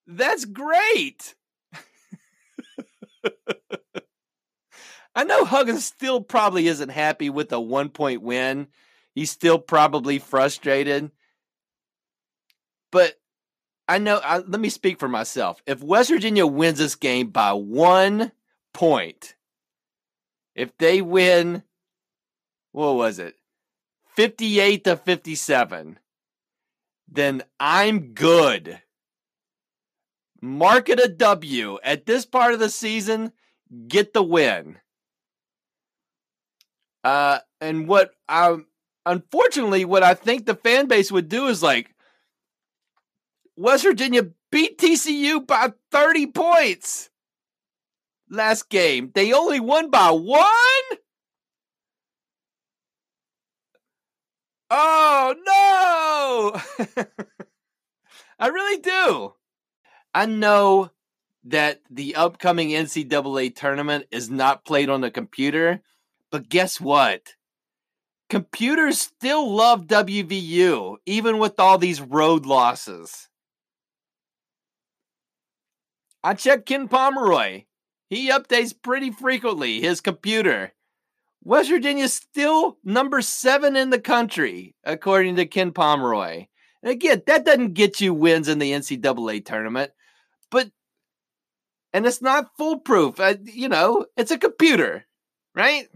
That's 0.07 0.47
great. 0.47 1.35
I 5.15 5.25
know 5.25 5.45
Huggins 5.45 5.85
still 5.85 6.23
probably 6.23 6.67
isn't 6.67 6.89
happy 6.89 7.29
with 7.29 7.53
a 7.53 7.61
one 7.61 7.91
point 7.91 8.23
win. 8.23 8.69
He's 9.15 9.31
still 9.31 9.59
probably 9.59 10.19
frustrated. 10.19 11.11
But 12.91 13.21
I 13.87 13.99
know, 13.99 14.17
I, 14.25 14.39
let 14.39 14.61
me 14.61 14.71
speak 14.71 14.99
for 14.99 15.09
myself. 15.09 15.63
If 15.67 15.83
West 15.83 16.09
Virginia 16.09 16.47
wins 16.47 16.79
this 16.79 16.95
game 16.95 17.29
by 17.29 17.53
one 17.53 18.33
point, 18.73 19.35
if 20.55 20.75
they 20.79 21.03
win, 21.03 21.65
what 22.73 22.95
was 22.95 23.19
it? 23.19 23.37
58 24.15 24.85
to 24.85 24.97
57, 24.97 25.99
then 27.09 27.43
I'm 27.59 28.13
good. 28.13 28.81
Market 30.41 30.99
a 30.99 31.09
W. 31.09 31.79
At 31.85 32.07
this 32.07 32.27
part 32.27 32.53
of 32.53 32.61
the 32.61 32.69
season, 32.69 33.33
get 33.89 34.13
the 34.13 34.23
win. 34.23 34.79
Uh, 37.05 37.39
and 37.61 37.89
what 37.89 38.11
I 38.29 38.57
unfortunately, 39.07 39.85
what 39.85 40.03
I 40.03 40.15
think 40.15 40.47
the 40.47 40.55
fan 40.55 40.87
base 40.87 41.11
would 41.11 41.29
do 41.29 41.47
is 41.47 41.63
like 41.63 41.95
West 43.57 43.85
Virginia 43.85 44.29
beat 44.51 44.79
TCU 44.79 45.47
by 45.47 45.73
30 45.91 46.27
points 46.29 47.11
last 48.31 48.69
game. 48.69 49.11
They 49.15 49.33
only 49.33 49.61
won 49.61 49.91
by 49.91 50.11
one? 50.11 50.99
Oh 54.75 55.35
no! 55.47 57.05
I 58.39 58.47
really 58.47 58.81
do. 58.81 59.35
I 60.15 60.25
know 60.25 60.91
that 61.45 61.83
the 61.91 62.15
upcoming 62.15 62.71
NCAA 62.71 63.55
tournament 63.55 64.07
is 64.11 64.31
not 64.31 64.65
played 64.65 64.89
on 64.89 65.03
the 65.03 65.11
computer, 65.11 65.83
but 66.31 66.49
guess 66.49 66.81
what? 66.81 67.35
Computers 68.31 68.99
still 68.99 69.55
love 69.55 69.87
WVU, 69.87 70.97
even 71.05 71.37
with 71.37 71.61
all 71.61 71.77
these 71.77 72.01
road 72.01 72.47
losses. 72.47 73.29
I 76.25 76.33
checked 76.33 76.65
Ken 76.65 76.89
Pomeroy. 76.89 77.65
He 78.09 78.31
updates 78.31 78.75
pretty 78.81 79.11
frequently 79.11 79.83
his 79.83 80.01
computer. 80.01 80.73
West 81.45 81.71
Virginia's 81.71 82.15
still 82.15 82.79
number 82.85 83.21
seven 83.21 83.75
in 83.77 83.91
the 83.91 84.01
country, 84.01 84.75
according 84.85 85.37
to 85.37 85.47
Ken 85.47 85.73
Pomeroy. 85.73 86.47
And 86.83 86.93
again, 86.93 87.23
that 87.27 87.45
doesn't 87.45 87.75
get 87.75 88.01
you 88.01 88.15
wins 88.15 88.49
in 88.49 88.59
the 88.59 88.73
NCAA 88.73 89.45
tournament, 89.45 89.91
but 90.51 90.71
and 91.93 92.07
it's 92.07 92.23
not 92.23 92.51
foolproof. 92.57 93.21
Uh, 93.21 93.35
you 93.45 93.69
know, 93.69 94.07
it's 94.17 94.31
a 94.31 94.39
computer, 94.39 95.05
right? 95.55 95.89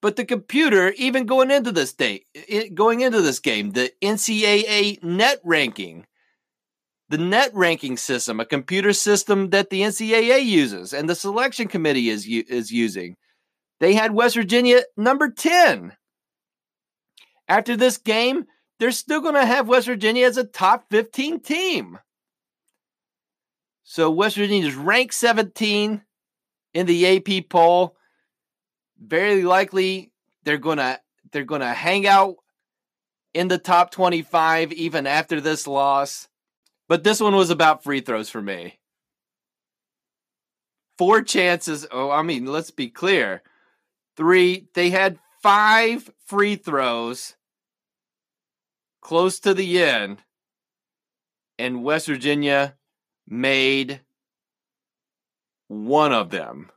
But 0.00 0.16
the 0.16 0.24
computer, 0.24 0.92
even 0.96 1.26
going 1.26 1.52
into 1.52 1.70
this 1.70 1.92
day, 1.92 2.24
going 2.74 3.00
into 3.00 3.22
this 3.22 3.38
game, 3.38 3.70
the 3.70 3.92
NCAA 4.02 5.02
net 5.02 5.40
ranking, 5.44 6.06
the 7.08 7.18
net 7.18 7.52
ranking 7.54 7.96
system, 7.96 8.40
a 8.40 8.44
computer 8.44 8.92
system 8.92 9.50
that 9.50 9.70
the 9.70 9.82
NCAA 9.82 10.44
uses 10.44 10.92
and 10.92 11.08
the 11.08 11.14
selection 11.14 11.68
committee 11.68 12.08
is 12.08 12.26
is 12.26 12.72
using, 12.72 13.16
they 13.82 13.92
had 13.92 14.14
West 14.14 14.36
Virginia 14.36 14.80
number 14.96 15.28
ten. 15.28 15.92
After 17.48 17.76
this 17.76 17.98
game, 17.98 18.46
they're 18.78 18.92
still 18.92 19.20
going 19.20 19.34
to 19.34 19.44
have 19.44 19.68
West 19.68 19.86
Virginia 19.86 20.26
as 20.26 20.38
a 20.38 20.44
top 20.44 20.86
15 20.90 21.40
team. 21.40 21.98
So 23.82 24.10
West 24.10 24.36
Virginia 24.36 24.68
is 24.68 24.74
ranked 24.74 25.12
17 25.12 26.00
in 26.72 26.86
the 26.86 27.18
AP 27.18 27.50
poll 27.50 27.96
very 29.02 29.42
likely 29.42 30.12
they're 30.44 30.58
gonna 30.58 31.00
they're 31.32 31.44
gonna 31.44 31.72
hang 31.72 32.06
out 32.06 32.36
in 33.34 33.48
the 33.48 33.58
top 33.58 33.90
25 33.90 34.72
even 34.72 35.06
after 35.06 35.40
this 35.40 35.66
loss. 35.66 36.28
But 36.88 37.04
this 37.04 37.20
one 37.20 37.34
was 37.34 37.50
about 37.50 37.82
free 37.82 38.00
throws 38.00 38.28
for 38.28 38.42
me. 38.42 38.78
Four 40.98 41.22
chances. 41.22 41.86
Oh, 41.90 42.10
I 42.10 42.22
mean, 42.22 42.46
let's 42.46 42.70
be 42.70 42.88
clear. 42.88 43.42
Three, 44.22 44.68
they 44.74 44.90
had 44.90 45.18
five 45.42 46.08
free 46.26 46.54
throws 46.54 47.34
close 49.00 49.40
to 49.40 49.52
the 49.52 49.82
end, 49.82 50.18
and 51.58 51.82
West 51.82 52.06
Virginia 52.06 52.76
made 53.26 54.02
one 55.66 56.12
of 56.12 56.30
them. 56.30 56.70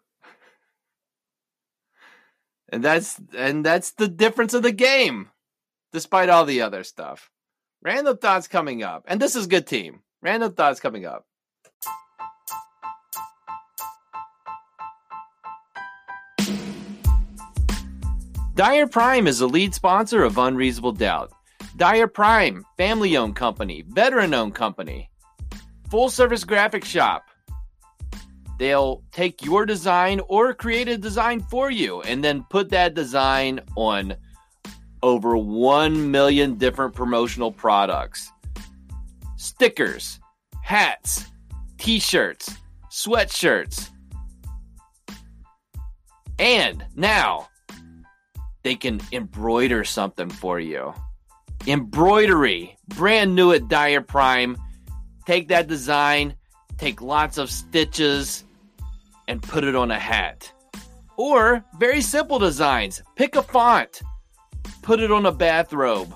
And 2.70 2.84
that's 2.84 3.22
and 3.38 3.64
that's 3.64 3.92
the 3.92 4.08
difference 4.08 4.56
of 4.56 4.64
the 4.64 4.72
game, 4.72 5.30
despite 5.94 6.30
all 6.30 6.46
the 6.46 6.64
other 6.64 6.84
stuff. 6.84 7.30
Random 7.84 8.18
thoughts 8.18 8.48
coming 8.48 8.82
up. 8.82 9.04
And 9.08 9.22
this 9.22 9.36
is 9.36 9.46
good 9.46 9.68
team. 9.68 10.00
Random 10.24 10.52
thoughts 10.52 10.80
coming 10.80 11.06
up. 11.06 11.28
Dyer 18.56 18.88
Prime 18.88 19.28
is 19.28 19.42
a 19.42 19.48
lead 19.48 19.76
sponsor 19.76 20.24
of 20.24 20.38
Unreasonable 20.38 20.94
Doubt. 20.94 21.32
Dyer 21.76 22.08
Prime, 22.08 22.66
family 22.78 23.18
owned 23.18 23.36
company, 23.36 23.84
veteran 23.88 24.34
owned 24.34 24.56
company, 24.56 25.10
full 25.90 26.10
service 26.10 26.44
graphic 26.44 26.84
shop 26.84 27.26
They'll 28.58 29.04
take 29.12 29.44
your 29.44 29.66
design 29.66 30.22
or 30.30 30.54
create 30.54 30.88
a 30.88 30.98
design 30.98 31.42
for 31.42 31.70
you 31.70 32.02
and 32.02 32.24
then 32.24 32.46
put 32.50 32.70
that 32.70 32.94
design 32.94 33.60
on 33.76 34.16
over 35.04 35.36
1 35.36 36.10
million 36.10 36.56
different 36.56 36.94
promotional 36.94 37.52
products 37.52 38.32
stickers, 39.38 40.20
hats, 40.64 41.26
t 41.78 42.00
shirts, 42.00 42.56
sweatshirts. 42.90 43.90
And 46.40 46.84
now 46.96 47.50
they 48.66 48.76
can 48.76 49.00
embroider 49.12 49.84
something 49.84 50.28
for 50.28 50.60
you. 50.60 50.92
Embroidery, 51.68 52.76
brand 52.88 53.36
new 53.36 53.52
at 53.52 53.68
Dyer 53.68 54.02
Prime. 54.02 54.58
take 55.28 55.50
that 55.50 55.68
design, 55.68 56.34
take 56.80 57.00
lots 57.00 57.38
of 57.38 57.52
stitches, 57.52 58.44
and 59.28 59.40
put 59.44 59.64
it 59.64 59.76
on 59.76 59.92
a 59.92 60.00
hat. 60.00 60.52
Or 61.16 61.64
very 61.78 62.02
simple 62.02 62.40
designs. 62.40 63.04
Pick 63.16 63.36
a 63.36 63.44
font, 63.44 64.02
put 64.82 65.00
it 65.00 65.12
on 65.12 65.28
a 65.28 65.32
bathrobe. 65.32 66.16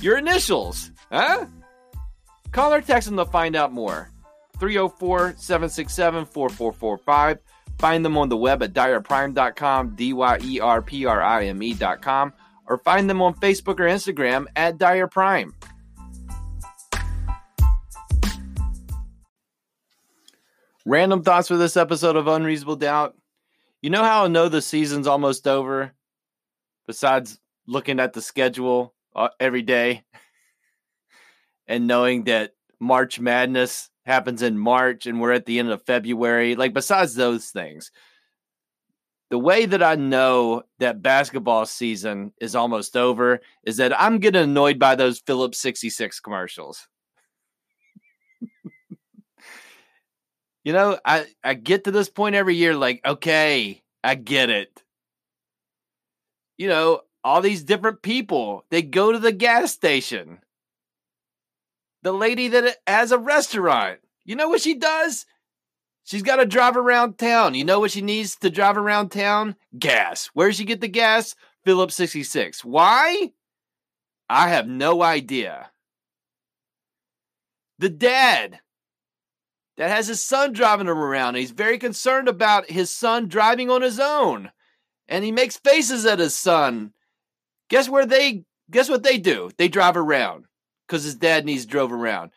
Your 0.00 0.16
initials, 0.16 0.90
huh? 1.12 1.44
Call 2.50 2.72
or 2.72 2.80
text 2.80 3.08
them 3.08 3.18
to 3.18 3.26
find 3.26 3.54
out 3.54 3.74
more. 3.74 4.10
304 4.58 5.34
767 5.36 6.24
4445. 6.24 7.38
Find 7.78 8.04
them 8.04 8.16
on 8.16 8.28
the 8.28 8.36
web 8.36 8.62
at 8.62 8.72
dyerprime.com, 8.72 9.96
D 9.96 10.12
Y 10.12 10.38
E 10.42 10.60
R 10.60 10.82
P 10.82 11.04
R 11.04 11.22
I 11.22 11.46
M 11.46 11.62
E.com, 11.62 12.32
or 12.66 12.78
find 12.78 13.08
them 13.08 13.20
on 13.20 13.34
Facebook 13.34 13.78
or 13.78 13.84
Instagram 13.84 14.46
at 14.56 14.78
Dyer 14.78 15.06
Prime. 15.06 15.54
Random 20.86 21.22
thoughts 21.22 21.48
for 21.48 21.56
this 21.56 21.76
episode 21.76 22.16
of 22.16 22.28
Unreasonable 22.28 22.76
Doubt. 22.76 23.16
You 23.82 23.90
know 23.90 24.04
how 24.04 24.24
I 24.24 24.28
know 24.28 24.48
the 24.48 24.62
season's 24.62 25.08
almost 25.08 25.46
over? 25.46 25.92
Besides 26.86 27.40
looking 27.66 27.98
at 27.98 28.12
the 28.12 28.22
schedule 28.22 28.94
uh, 29.14 29.28
every 29.40 29.62
day 29.62 30.04
and 31.66 31.88
knowing 31.88 32.24
that 32.24 32.52
March 32.80 33.18
Madness 33.20 33.90
happens 34.04 34.42
in 34.42 34.58
March 34.58 35.06
and 35.06 35.20
we're 35.20 35.32
at 35.32 35.46
the 35.46 35.58
end 35.58 35.70
of 35.70 35.82
February. 35.82 36.54
Like, 36.54 36.72
besides 36.72 37.14
those 37.14 37.46
things, 37.46 37.90
the 39.30 39.38
way 39.38 39.66
that 39.66 39.82
I 39.82 39.96
know 39.96 40.62
that 40.78 41.02
basketball 41.02 41.66
season 41.66 42.32
is 42.40 42.54
almost 42.54 42.96
over 42.96 43.40
is 43.64 43.78
that 43.78 44.00
I'm 44.00 44.18
getting 44.18 44.42
annoyed 44.42 44.78
by 44.78 44.94
those 44.94 45.18
Phillips 45.18 45.58
66 45.58 46.20
commercials. 46.20 46.86
you 50.64 50.72
know, 50.72 50.98
I, 51.04 51.26
I 51.42 51.54
get 51.54 51.84
to 51.84 51.90
this 51.90 52.08
point 52.08 52.36
every 52.36 52.54
year, 52.54 52.76
like, 52.76 53.00
okay, 53.04 53.82
I 54.04 54.14
get 54.14 54.50
it. 54.50 54.82
You 56.56 56.68
know, 56.68 57.00
all 57.24 57.40
these 57.40 57.64
different 57.64 58.02
people, 58.02 58.64
they 58.70 58.82
go 58.82 59.10
to 59.10 59.18
the 59.18 59.32
gas 59.32 59.72
station 59.72 60.38
the 62.06 62.12
lady 62.12 62.46
that 62.46 62.76
has 62.86 63.10
a 63.10 63.18
restaurant. 63.18 63.98
You 64.24 64.36
know 64.36 64.48
what 64.48 64.60
she 64.60 64.74
does? 64.74 65.26
She's 66.04 66.22
got 66.22 66.36
to 66.36 66.46
drive 66.46 66.76
around 66.76 67.18
town. 67.18 67.54
You 67.54 67.64
know 67.64 67.80
what 67.80 67.90
she 67.90 68.00
needs 68.00 68.36
to 68.36 68.48
drive 68.48 68.76
around 68.76 69.08
town? 69.08 69.56
Gas. 69.76 70.30
Where 70.32 70.46
does 70.46 70.56
she 70.56 70.64
get 70.64 70.80
the 70.80 70.86
gas? 70.86 71.34
Phillips 71.64 71.96
66. 71.96 72.64
Why? 72.64 73.32
I 74.30 74.50
have 74.50 74.68
no 74.68 75.02
idea. 75.02 75.72
The 77.80 77.90
dad 77.90 78.60
that 79.76 79.90
has 79.90 80.06
his 80.06 80.24
son 80.24 80.52
driving 80.52 80.86
him 80.86 80.98
around. 80.98 81.34
He's 81.34 81.50
very 81.50 81.76
concerned 81.76 82.28
about 82.28 82.70
his 82.70 82.88
son 82.88 83.26
driving 83.26 83.68
on 83.68 83.82
his 83.82 83.98
own. 83.98 84.52
And 85.08 85.24
he 85.24 85.32
makes 85.32 85.56
faces 85.56 86.06
at 86.06 86.20
his 86.20 86.36
son. 86.36 86.92
Guess 87.68 87.88
where 87.88 88.06
they 88.06 88.44
guess 88.70 88.88
what 88.88 89.02
they 89.02 89.18
do? 89.18 89.50
They 89.58 89.66
drive 89.66 89.96
around 89.96 90.44
because 90.86 91.04
his 91.04 91.14
dad 91.14 91.44
needs 91.44 91.66
drove 91.66 91.92
around. 91.92 92.30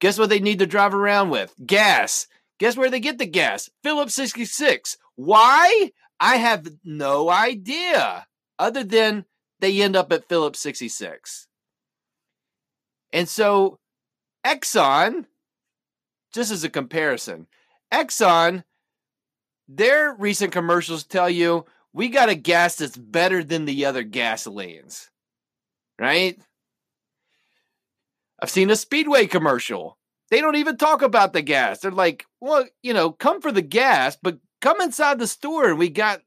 Guess 0.00 0.18
what 0.18 0.28
they 0.28 0.40
need 0.40 0.58
to 0.58 0.66
drive 0.66 0.94
around 0.94 1.30
with? 1.30 1.54
Gas. 1.64 2.26
Guess 2.58 2.76
where 2.76 2.90
they 2.90 3.00
get 3.00 3.18
the 3.18 3.26
gas? 3.26 3.70
Phillips 3.82 4.14
66. 4.14 4.96
Why? 5.16 5.92
I 6.20 6.36
have 6.36 6.68
no 6.84 7.28
idea, 7.30 8.26
other 8.58 8.84
than 8.84 9.24
they 9.60 9.82
end 9.82 9.96
up 9.96 10.12
at 10.12 10.28
Phillips 10.28 10.60
66. 10.60 11.48
And 13.12 13.28
so, 13.28 13.78
Exxon, 14.44 15.26
just 16.32 16.50
as 16.50 16.64
a 16.64 16.68
comparison, 16.68 17.46
Exxon, 17.92 18.64
their 19.68 20.14
recent 20.14 20.52
commercials 20.52 21.04
tell 21.04 21.30
you 21.30 21.64
we 21.92 22.08
got 22.08 22.28
a 22.28 22.34
gas 22.34 22.76
that's 22.76 22.96
better 22.96 23.42
than 23.44 23.64
the 23.64 23.86
other 23.86 24.04
gasolines, 24.04 25.08
right? 25.98 26.38
I've 28.44 28.50
seen 28.50 28.68
a 28.68 28.76
Speedway 28.76 29.26
commercial. 29.26 29.96
They 30.30 30.42
don't 30.42 30.56
even 30.56 30.76
talk 30.76 31.00
about 31.00 31.32
the 31.32 31.40
gas. 31.40 31.80
They're 31.80 31.90
like, 31.90 32.26
well, 32.42 32.66
you 32.82 32.92
know, 32.92 33.10
come 33.10 33.40
for 33.40 33.50
the 33.50 33.62
gas, 33.62 34.18
but 34.22 34.36
come 34.60 34.82
inside 34.82 35.18
the 35.18 35.26
store 35.26 35.70
and 35.70 35.78
we 35.78 35.88
got 35.88 36.20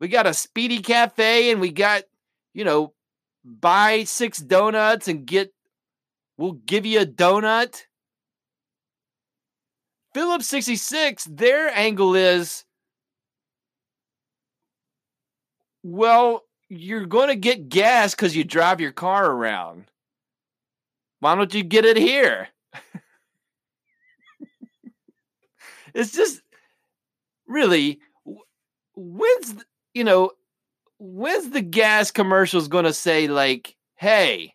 we 0.00 0.08
got 0.08 0.26
a 0.26 0.34
speedy 0.34 0.80
cafe 0.80 1.50
and 1.50 1.58
we 1.58 1.70
got, 1.72 2.02
you 2.52 2.62
know, 2.62 2.92
buy 3.42 4.04
six 4.04 4.36
donuts 4.36 5.08
and 5.08 5.24
get 5.24 5.54
we'll 6.36 6.52
give 6.52 6.84
you 6.84 7.00
a 7.00 7.06
donut. 7.06 7.84
Phillips 10.12 10.46
66, 10.48 11.24
their 11.24 11.70
angle 11.70 12.14
is 12.14 12.66
well, 15.82 16.42
you're 16.68 17.06
going 17.06 17.28
to 17.28 17.34
get 17.34 17.70
gas 17.70 18.14
because 18.14 18.36
you 18.36 18.44
drive 18.44 18.78
your 18.78 18.92
car 18.92 19.30
around. 19.30 19.86
Why 21.20 21.34
don't 21.34 21.54
you 21.54 21.62
get 21.62 21.84
it 21.84 21.96
here? 21.96 22.48
it's 25.94 26.12
just 26.12 26.42
really 27.46 28.00
when's 28.94 29.54
you 29.94 30.04
know 30.04 30.30
when's 30.98 31.50
the 31.50 31.60
gas 31.60 32.10
commercials 32.10 32.68
going 32.68 32.84
to 32.84 32.92
say 32.92 33.28
like 33.28 33.76
hey 33.96 34.54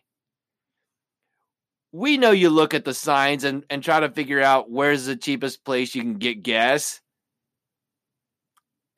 we 1.92 2.18
know 2.18 2.30
you 2.30 2.50
look 2.50 2.74
at 2.74 2.84
the 2.84 2.92
signs 2.92 3.44
and, 3.44 3.64
and 3.70 3.82
try 3.82 4.00
to 4.00 4.10
figure 4.10 4.42
out 4.42 4.70
where's 4.70 5.06
the 5.06 5.16
cheapest 5.16 5.64
place 5.64 5.94
you 5.94 6.02
can 6.02 6.14
get 6.14 6.42
gas 6.42 7.00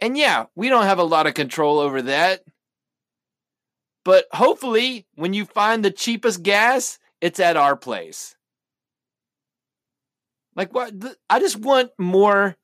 and 0.01 0.17
yeah 0.17 0.47
we 0.55 0.69
don't 0.69 0.85
have 0.85 0.99
a 0.99 1.05
lot 1.05 1.27
of 1.27 1.35
control 1.35 1.79
over 1.79 2.03
that 2.03 2.43
but 4.05 4.27
hopefully 4.33 5.07
when 5.17 5.33
you 5.33 5.45
find 5.45 5.85
the 5.85 5.91
cheapest 5.91 6.43
gas 6.43 6.99
it's 7.21 7.41
at 7.41 7.57
our 7.57 7.77
place. 7.77 8.37
Like 10.55 10.75
what? 10.75 10.93
I 11.31 11.41
just 11.41 11.57
want 11.57 11.91
more 11.99 12.57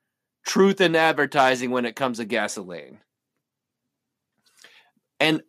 truth 0.45 0.81
in 0.81 0.97
advertising 0.97 1.71
when 1.71 1.85
it 1.85 1.97
comes 1.97 2.19
to 2.19 2.25
gasoline. 2.25 2.99
And 5.21 5.43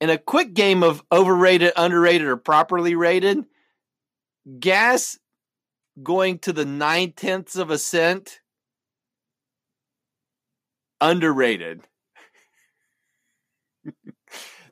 in 0.00 0.10
a 0.10 0.18
quick 0.18 0.54
game 0.54 0.82
of 0.82 1.02
overrated, 1.12 1.72
underrated, 1.76 2.26
or 2.26 2.36
properly 2.36 2.94
rated, 2.94 3.44
gas 4.58 5.18
going 6.02 6.38
to 6.40 6.52
the 6.52 6.64
nine 6.64 7.12
tenths 7.12 7.56
of 7.56 7.70
a 7.70 7.78
cent, 7.78 8.40
underrated 11.00 11.82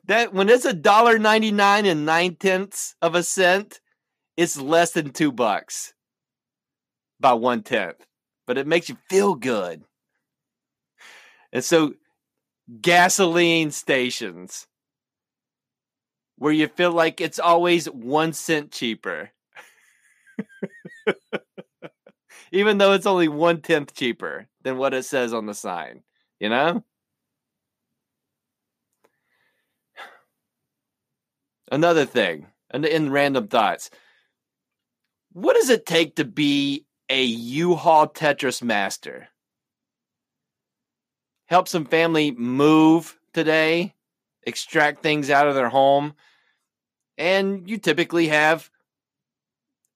that 0.05 0.33
when 0.33 0.49
it's 0.49 0.65
a 0.65 0.73
dollar 0.73 1.17
ninety 1.17 1.51
nine 1.51 1.85
and 1.85 2.05
nine 2.05 2.35
tenths 2.35 2.95
of 3.01 3.15
a 3.15 3.23
cent, 3.23 3.79
it's 4.37 4.59
less 4.59 4.91
than 4.91 5.11
two 5.11 5.31
bucks 5.31 5.93
by 7.19 7.33
one 7.33 7.63
tenth, 7.63 8.05
but 8.45 8.57
it 8.57 8.67
makes 8.67 8.89
you 8.89 8.97
feel 9.09 9.35
good. 9.35 9.83
And 11.51 11.63
so, 11.63 11.93
gasoline 12.81 13.71
stations 13.71 14.67
where 16.37 16.51
you 16.53 16.67
feel 16.67 16.91
like 16.91 17.21
it's 17.21 17.39
always 17.39 17.85
one 17.85 18.33
cent 18.33 18.71
cheaper, 18.71 19.31
even 22.51 22.77
though 22.77 22.93
it's 22.93 23.05
only 23.05 23.27
one 23.27 23.61
tenth 23.61 23.93
cheaper 23.93 24.47
than 24.63 24.77
what 24.77 24.93
it 24.93 25.03
says 25.05 25.33
on 25.33 25.45
the 25.45 25.53
sign, 25.53 26.03
you 26.39 26.49
know? 26.49 26.83
Another 31.73 32.05
thing, 32.05 32.45
and 32.69 32.85
in 32.85 33.11
random 33.11 33.47
thoughts, 33.47 33.89
what 35.31 35.55
does 35.55 35.71
it 35.71 35.87
take 35.87 36.17
to 36.17 36.23
be 36.23 36.85
a 37.09 37.23
U-Haul 37.23 38.09
Tetris 38.09 38.61
master? 38.61 39.29
Help 41.47 41.67
some 41.67 41.85
family 41.85 42.29
move 42.29 43.17
today, 43.33 43.95
extract 44.43 45.01
things 45.01 45.31
out 45.31 45.47
of 45.47 45.55
their 45.55 45.69
home, 45.69 46.13
and 47.17 47.67
you 47.67 47.79
typically 47.79 48.27
have, 48.27 48.69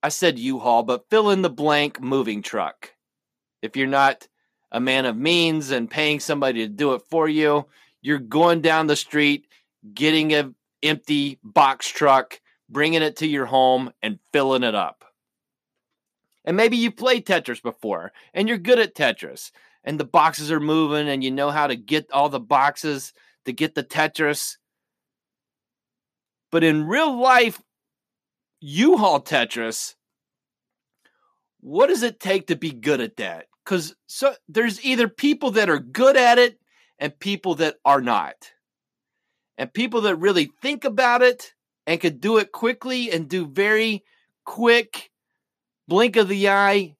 I 0.01 0.09
said 0.09 0.39
U-Haul, 0.39 0.81
but 0.81 1.11
fill 1.11 1.29
in 1.29 1.43
the 1.43 1.49
blank 1.51 2.01
moving 2.01 2.41
truck. 2.41 2.95
If 3.61 3.77
you're 3.77 3.85
not 3.85 4.27
a 4.71 4.79
man 4.79 5.05
of 5.05 5.15
means 5.15 5.69
and 5.69 5.91
paying 5.91 6.21
somebody 6.21 6.61
to 6.61 6.73
do 6.73 6.95
it 6.95 7.03
for 7.07 7.29
you, 7.29 7.67
you're 8.01 8.17
going 8.17 8.61
down 8.61 8.87
the 8.87 8.95
street, 8.95 9.45
getting 9.93 10.33
a 10.33 10.53
empty 10.83 11.39
box 11.43 11.87
truck, 11.87 12.39
bringing 12.69 13.01
it 13.01 13.17
to 13.17 13.27
your 13.27 13.45
home 13.45 13.91
and 14.01 14.19
filling 14.31 14.63
it 14.63 14.75
up. 14.75 15.03
And 16.45 16.55
maybe 16.55 16.77
you 16.77 16.91
played 16.91 17.25
Tetris 17.25 17.61
before 17.61 18.13
and 18.33 18.47
you're 18.47 18.57
good 18.57 18.79
at 18.79 18.95
Tetris 18.95 19.51
and 19.83 19.99
the 19.99 20.05
boxes 20.05 20.51
are 20.51 20.59
moving 20.59 21.09
and 21.09 21.23
you 21.23 21.31
know 21.31 21.49
how 21.49 21.67
to 21.67 21.75
get 21.75 22.11
all 22.11 22.29
the 22.29 22.39
boxes 22.39 23.13
to 23.45 23.53
get 23.53 23.75
the 23.75 23.83
Tetris. 23.83 24.57
But 26.51 26.63
in 26.63 26.87
real 26.87 27.19
life, 27.19 27.61
U-Haul 28.61 29.21
Tetris, 29.21 29.95
what 31.59 31.87
does 31.87 32.03
it 32.03 32.19
take 32.19 32.47
to 32.47 32.55
be 32.55 32.71
good 32.71 33.01
at 33.01 33.17
that? 33.17 33.47
Because 33.63 33.95
so 34.07 34.33
there's 34.47 34.83
either 34.85 35.09
people 35.09 35.51
that 35.51 35.69
are 35.69 35.79
good 35.79 36.15
at 36.15 36.39
it 36.39 36.57
and 36.99 37.17
people 37.19 37.55
that 37.55 37.75
are 37.83 38.01
not. 38.01 38.51
And 39.57 39.73
people 39.73 40.01
that 40.01 40.15
really 40.17 40.51
think 40.61 40.85
about 40.85 41.21
it 41.21 41.53
and 41.85 41.99
could 41.99 42.21
do 42.21 42.37
it 42.37 42.51
quickly 42.51 43.11
and 43.11 43.27
do 43.27 43.47
very 43.47 44.03
quick 44.45 45.09
blink 45.87 46.15
of 46.15 46.27
the 46.27 46.49
eye. 46.49 46.95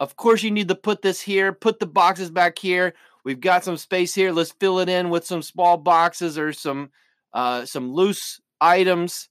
Of 0.00 0.16
course, 0.16 0.42
you 0.42 0.50
need 0.50 0.68
to 0.68 0.74
put 0.74 1.02
this 1.02 1.20
here, 1.20 1.52
put 1.52 1.78
the 1.78 1.86
boxes 1.86 2.30
back 2.30 2.58
here. 2.58 2.94
We've 3.24 3.40
got 3.40 3.64
some 3.64 3.76
space 3.76 4.14
here. 4.14 4.32
Let's 4.32 4.52
fill 4.52 4.80
it 4.80 4.88
in 4.88 5.08
with 5.08 5.24
some 5.24 5.42
small 5.42 5.76
boxes 5.76 6.38
or 6.38 6.52
some 6.52 6.90
uh, 7.32 7.64
some 7.64 7.92
loose 7.92 8.40
items. 8.60 9.28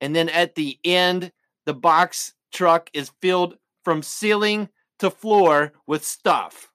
And 0.00 0.14
then 0.14 0.28
at 0.28 0.54
the 0.54 0.78
end, 0.84 1.32
the 1.66 1.74
box 1.74 2.34
truck 2.52 2.90
is 2.92 3.12
filled 3.20 3.56
from 3.84 4.02
ceiling 4.02 4.68
to 4.98 5.10
floor 5.10 5.72
with 5.86 6.04
stuff. 6.04 6.70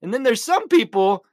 And 0.00 0.14
then 0.14 0.22
there's 0.22 0.42
some 0.42 0.68
people, 0.68 1.24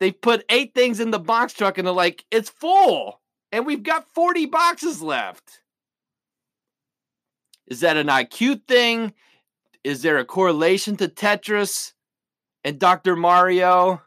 they 0.00 0.12
put 0.12 0.44
eight 0.48 0.74
things 0.74 1.00
in 1.00 1.10
the 1.10 1.18
box 1.18 1.52
truck 1.52 1.78
and 1.78 1.86
they're 1.86 1.94
like, 1.94 2.24
it's 2.30 2.50
full. 2.50 3.20
And 3.52 3.64
we've 3.64 3.82
got 3.82 4.08
40 4.14 4.46
boxes 4.46 5.00
left. 5.00 5.60
Is 7.66 7.80
that 7.80 7.96
an 7.96 8.08
IQ 8.08 8.66
thing? 8.68 9.14
Is 9.82 10.02
there 10.02 10.18
a 10.18 10.24
correlation 10.24 10.96
to 10.96 11.08
Tetris 11.08 11.92
and 12.64 12.78
Dr. 12.78 13.16
Mario 13.16 14.02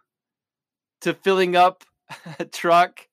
to 1.02 1.14
filling 1.14 1.56
up 1.56 1.84
a 2.40 2.46
truck? 2.46 3.08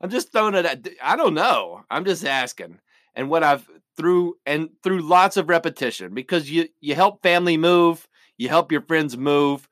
I'm 0.00 0.10
just 0.10 0.32
throwing 0.32 0.54
it 0.54 0.66
at 0.66 0.88
I 1.02 1.16
don't 1.16 1.34
know. 1.34 1.84
I'm 1.88 2.04
just 2.04 2.24
asking. 2.24 2.80
And 3.14 3.30
what 3.30 3.44
I've 3.44 3.68
through 3.96 4.36
and 4.46 4.70
through 4.82 5.02
lots 5.02 5.36
of 5.36 5.48
repetition 5.48 6.14
because 6.14 6.50
you 6.50 6.68
you 6.80 6.94
help 6.94 7.22
family 7.22 7.56
move, 7.56 8.08
you 8.36 8.48
help 8.48 8.72
your 8.72 8.80
friends 8.82 9.16
move, 9.16 9.68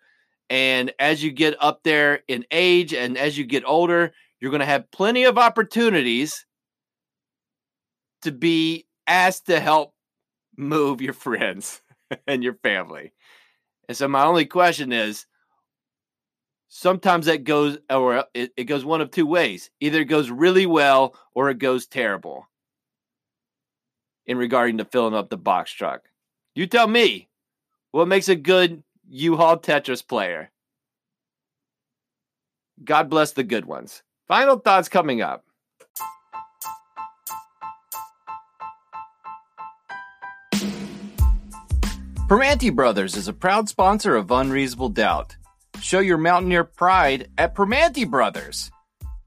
and 0.51 0.93
as 0.99 1.23
you 1.23 1.31
get 1.31 1.55
up 1.61 1.85
there 1.85 2.25
in 2.27 2.45
age 2.51 2.93
and 2.93 3.17
as 3.17 3.39
you 3.39 3.47
get 3.47 3.65
older, 3.65 4.13
you're 4.41 4.51
going 4.51 4.61
to 4.61 4.67
have 4.67 4.91
plenty 4.91 5.23
of 5.23 5.39
opportunities 5.39 6.45
to 8.23 8.33
be 8.33 8.87
asked 9.07 9.47
to 9.47 9.61
help 9.61 9.95
move 10.57 11.01
your 11.01 11.13
friends 11.13 11.81
and 12.27 12.43
your 12.43 12.55
family. 12.55 13.13
And 13.89 13.97
so 13.97 14.09
my 14.09 14.25
only 14.25 14.45
question 14.45 14.93
is 14.93 15.25
sometimes 16.69 17.27
that 17.27 17.45
goes 17.45 17.79
or 17.89 18.25
it, 18.35 18.53
it 18.57 18.65
goes 18.65 18.85
one 18.85 19.01
of 19.01 19.13
two 19.13 19.27
ways. 19.27 19.71
Either 19.79 20.01
it 20.01 20.07
goes 20.07 20.31
really 20.31 20.67
well 20.67 21.15
or 21.33 21.49
it 21.51 21.59
goes 21.59 21.87
terrible 21.87 22.49
in 24.27 24.37
regarding 24.37 24.79
to 24.79 24.85
filling 24.85 25.15
up 25.15 25.31
the 25.31 25.37
box 25.37 25.71
truck. 25.71 26.03
You 26.57 26.67
tell 26.67 26.89
me 26.89 27.29
what 27.93 28.09
makes 28.09 28.29
a 28.29 28.37
good 28.37 28.83
U-Haul 29.13 29.59
Tetris 29.59 30.07
player. 30.07 30.53
God 32.85 33.11
bless 33.11 33.33
the 33.33 33.43
good 33.43 33.65
ones. 33.65 34.05
Final 34.29 34.57
thoughts 34.57 34.89
coming 34.89 35.21
up. 35.21 35.45
Primanti 42.29 42.73
Brothers 42.73 43.17
is 43.17 43.27
a 43.27 43.33
proud 43.33 43.69
sponsor 43.69 44.15
of 44.15 44.31
Unreasonable 44.31 44.91
Doubt. 44.91 45.37
Show 45.81 45.99
your 45.99 46.17
mountaineer 46.19 46.63
pride 46.63 47.29
at 47.37 47.57
Primanti 47.57 48.09
Brothers. 48.09 48.71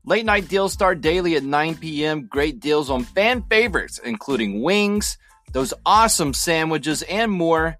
Late 0.05 0.23
night 0.23 0.47
deals 0.47 0.71
start 0.71 1.01
daily 1.01 1.35
at 1.35 1.43
9 1.43 1.75
p.m. 1.75 2.27
Great 2.27 2.61
deals 2.61 2.89
on 2.89 3.03
fan 3.03 3.43
favorites, 3.49 3.99
including 4.01 4.61
wings, 4.61 5.17
those 5.51 5.73
awesome 5.85 6.33
sandwiches, 6.33 7.01
and 7.01 7.29
more. 7.29 7.77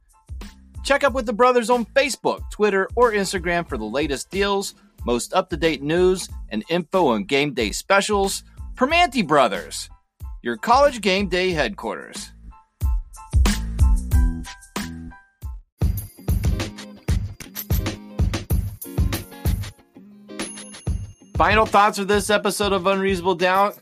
Check 0.84 1.06
up 1.06 1.14
with 1.14 1.26
the 1.26 1.34
brothers 1.34 1.70
on 1.70 1.86
Facebook, 1.86 2.50
Twitter, 2.52 2.90
or 2.96 3.14
Instagram 3.14 3.68
for 3.68 3.78
the 3.78 3.86
latest 3.86 4.30
deals, 4.30 4.76
most 5.06 5.34
up 5.34 5.50
to 5.50 5.58
date 5.58 5.82
news, 5.82 6.30
and 6.50 6.64
info 6.70 7.08
on 7.08 7.24
game 7.24 7.54
day 7.54 7.72
specials. 7.72 8.44
Primanti 8.76 9.26
Brothers, 9.26 9.90
your 10.42 10.58
college 10.58 11.00
game 11.02 11.30
day 11.30 11.52
headquarters. 11.52 12.32
Final 21.36 21.66
thoughts 21.66 21.98
for 21.98 22.06
this 22.06 22.30
episode 22.30 22.74
of 22.74 22.86
Unreasonable 22.88 23.36
Doubt. 23.36 23.78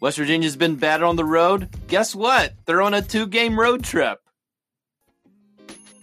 West 0.00 0.18
Virginia's 0.18 0.56
been 0.56 0.76
bad 0.76 1.02
on 1.02 1.16
the 1.16 1.24
road. 1.24 1.68
Guess 1.86 2.14
what? 2.14 2.54
They're 2.66 2.82
on 2.82 2.94
a 2.94 3.02
two 3.02 3.26
game 3.26 3.58
road 3.58 3.84
trip. 3.84 4.21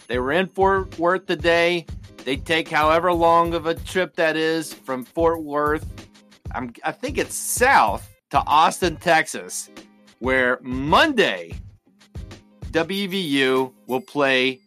They 0.10 0.18
were 0.18 0.32
in 0.32 0.48
Fort 0.48 0.98
Worth 0.98 1.28
today. 1.28 1.86
They 2.26 2.36
take 2.36 2.68
however 2.68 3.14
long 3.14 3.54
of 3.54 3.68
a 3.68 3.76
trip 3.76 4.16
that 4.16 4.36
is 4.36 4.74
from 4.74 5.06
Fort 5.06 5.44
Worth. 5.44 5.86
I'm, 6.52 6.74
I 6.84 6.92
think 6.92 7.20
it's 7.20 7.36
south 7.36 8.10
to 8.32 8.40
Austin, 8.40 8.98
Texas, 8.98 9.70
where 10.18 10.58
Monday 10.64 11.54
WVU 12.72 13.72
will 13.86 14.02
play 14.02 14.60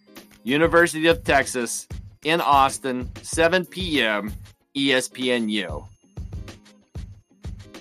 University 0.44 1.08
of 1.08 1.24
Texas 1.24 1.88
in 2.24 2.40
Austin, 2.40 3.10
7 3.22 3.66
p.m. 3.66 4.32
ESPNU. 4.76 5.88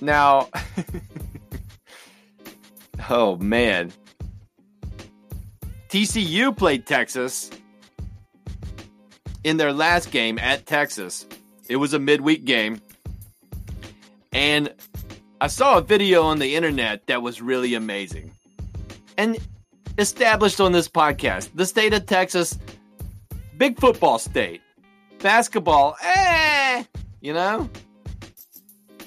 Now, 0.01 0.49
oh 3.09 3.35
man. 3.35 3.93
TCU 5.91 6.55
played 6.55 6.85
Texas 6.85 7.51
in 9.43 9.57
their 9.57 9.73
last 9.73 10.09
game 10.09 10.39
at 10.39 10.65
Texas. 10.65 11.27
It 11.67 11.75
was 11.75 11.93
a 11.93 11.99
midweek 11.99 12.45
game. 12.45 12.79
And 14.31 14.73
I 15.41 15.47
saw 15.47 15.79
a 15.79 15.81
video 15.81 16.23
on 16.23 16.39
the 16.39 16.55
internet 16.55 17.07
that 17.07 17.21
was 17.21 17.41
really 17.41 17.73
amazing. 17.73 18.31
And 19.17 19.37
established 19.97 20.61
on 20.61 20.71
this 20.71 20.87
podcast, 20.87 21.49
the 21.55 21.65
state 21.65 21.93
of 21.93 22.05
Texas, 22.05 22.57
big 23.57 23.77
football 23.77 24.17
state. 24.17 24.61
Basketball, 25.19 25.97
eh, 26.01 26.85
you 27.19 27.33
know? 27.33 27.69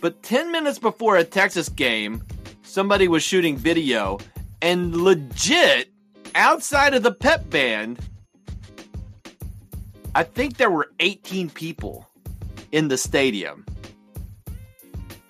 But 0.02 0.22
10 0.22 0.52
minutes 0.52 0.78
before 0.78 1.16
a 1.16 1.24
Texas 1.24 1.70
game, 1.70 2.22
somebody 2.62 3.08
was 3.08 3.22
shooting 3.22 3.56
video 3.56 4.18
and 4.60 4.94
legit 4.94 5.93
outside 6.34 6.94
of 6.94 7.02
the 7.02 7.12
pep 7.12 7.48
band, 7.50 7.98
I 10.14 10.22
think 10.22 10.56
there 10.56 10.70
were 10.70 10.90
18 11.00 11.50
people 11.50 12.08
in 12.72 12.88
the 12.88 12.96
stadium 12.96 13.64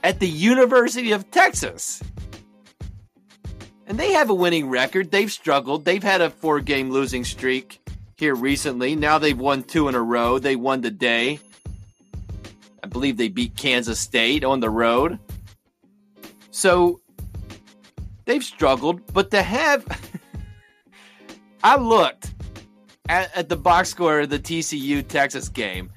at 0.02 0.20
the 0.20 0.28
University 0.28 1.12
of 1.12 1.30
Texas. 1.30 2.02
And 3.86 3.98
they 3.98 4.12
have 4.12 4.30
a 4.30 4.34
winning 4.34 4.68
record. 4.68 5.10
They've 5.10 5.32
struggled. 5.32 5.84
They've 5.84 6.02
had 6.02 6.20
a 6.20 6.30
four 6.30 6.60
game 6.60 6.90
losing 6.90 7.24
streak 7.24 7.80
here 8.16 8.34
recently. 8.34 8.96
Now 8.96 9.18
they've 9.18 9.38
won 9.38 9.62
two 9.62 9.88
in 9.88 9.94
a 9.94 10.02
row. 10.02 10.38
They 10.38 10.56
won 10.56 10.82
today. 10.82 11.40
I 12.82 12.86
believe 12.86 13.16
they 13.16 13.28
beat 13.28 13.56
Kansas 13.56 13.98
State 13.98 14.44
on 14.44 14.60
the 14.60 14.70
road. 14.70 15.18
So 16.50 17.00
they've 18.26 18.44
struggled, 18.44 19.12
but 19.12 19.30
to 19.30 19.42
have. 19.42 19.84
I 21.64 21.76
looked 21.76 22.32
at, 23.08 23.36
at, 23.36 23.48
the 23.48 23.56
box 23.56 23.88
score 23.88 24.20
of 24.20 24.30
the 24.30 24.38
TCU 24.38 25.06
Texas 25.06 25.48
game, 25.48 25.90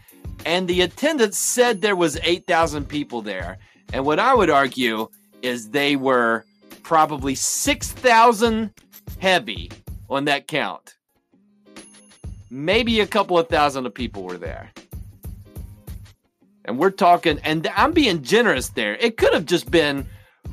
and 0.45 0.67
the 0.67 0.81
attendance 0.81 1.37
said 1.37 1.81
there 1.81 1.95
was 1.95 2.17
8,000 2.23 2.87
people 2.89 3.21
there. 3.21 3.59
And 3.93 4.05
what 4.05 4.19
I 4.19 4.33
would 4.33 4.49
argue 4.49 5.07
is 5.43 5.69
they 5.69 5.95
were 5.95 6.43
probably 6.81 7.35
6,000 7.35 8.71
heavy 9.19 9.69
on 10.09 10.25
that 10.25 10.47
count 10.47 10.97
maybe 12.49 12.99
a 12.99 13.07
couple 13.07 13.37
of 13.37 13.47
thousand 13.47 13.85
of 13.85 13.93
people 13.93 14.23
were 14.23 14.37
there. 14.37 14.71
And 16.65 16.77
we're 16.77 16.91
talking, 16.91 17.39
and 17.43 17.67
I'm 17.75 17.91
being 17.91 18.23
generous 18.23 18.69
there. 18.69 18.95
It 18.95 19.17
could 19.17 19.33
have 19.33 19.45
just 19.45 19.71
been 19.71 20.05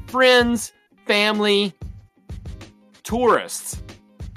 friends, 0.07 0.72
family, 1.07 1.72
tourists. 3.03 3.83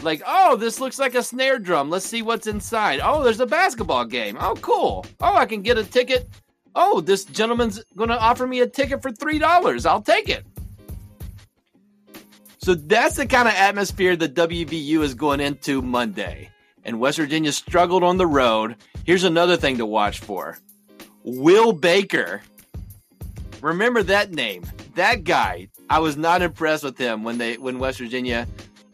Like, 0.08 0.24
oh, 0.26 0.56
this 0.56 0.80
looks 0.80 1.00
like 1.00 1.16
a 1.16 1.22
snare 1.22 1.60
drum. 1.60 1.90
Let's 1.90 2.06
see 2.06 2.22
what's 2.22 2.48
inside. 2.48 3.02
Oh, 3.04 3.26
there's 3.26 3.42
a 3.42 3.46
basketball 3.46 4.06
game. 4.06 4.38
Oh, 4.40 4.56
cool. 4.62 5.06
Oh, 5.20 5.36
I 5.36 5.46
can 5.46 5.62
get 5.62 5.78
a 5.78 5.84
ticket. 5.84 6.30
Oh, 6.76 7.02
this 7.02 7.26
gentleman's 7.26 7.84
going 7.98 8.08
to 8.08 8.18
offer 8.18 8.48
me 8.48 8.62
a 8.62 8.68
ticket 8.68 9.02
for 9.02 9.12
$3. 9.12 9.86
I'll 9.86 10.02
take 10.02 10.30
it. 10.30 10.46
So 12.60 12.74
that's 12.74 13.18
the 13.18 13.26
kind 13.26 13.50
of 13.50 13.54
atmosphere 13.56 14.16
that 14.16 14.34
WVU 14.34 15.02
is 15.02 15.14
going 15.14 15.42
into 15.42 15.82
Monday 15.82 16.52
and 16.86 17.02
West 17.02 17.18
Virginia 17.18 17.52
struggled 17.52 18.06
on 18.06 18.16
the 18.16 18.28
road. 18.28 18.78
Here's 19.04 19.26
another 19.26 19.58
thing 19.58 19.78
to 19.80 19.86
watch 19.86 20.22
for 20.22 20.58
Will 21.24 21.74
Baker. 21.74 22.44
Remember 23.62 24.04
that 24.04 24.32
name. 24.32 24.64
that 24.96 25.26
guy, 25.26 25.68
I 25.90 26.00
was 26.00 26.16
not 26.16 26.42
impressed 26.42 26.86
with 26.86 26.98
him 26.98 27.26
when 27.26 27.38
they 27.38 27.58
when 27.58 27.78
West 27.78 28.00
Virginia 28.00 28.48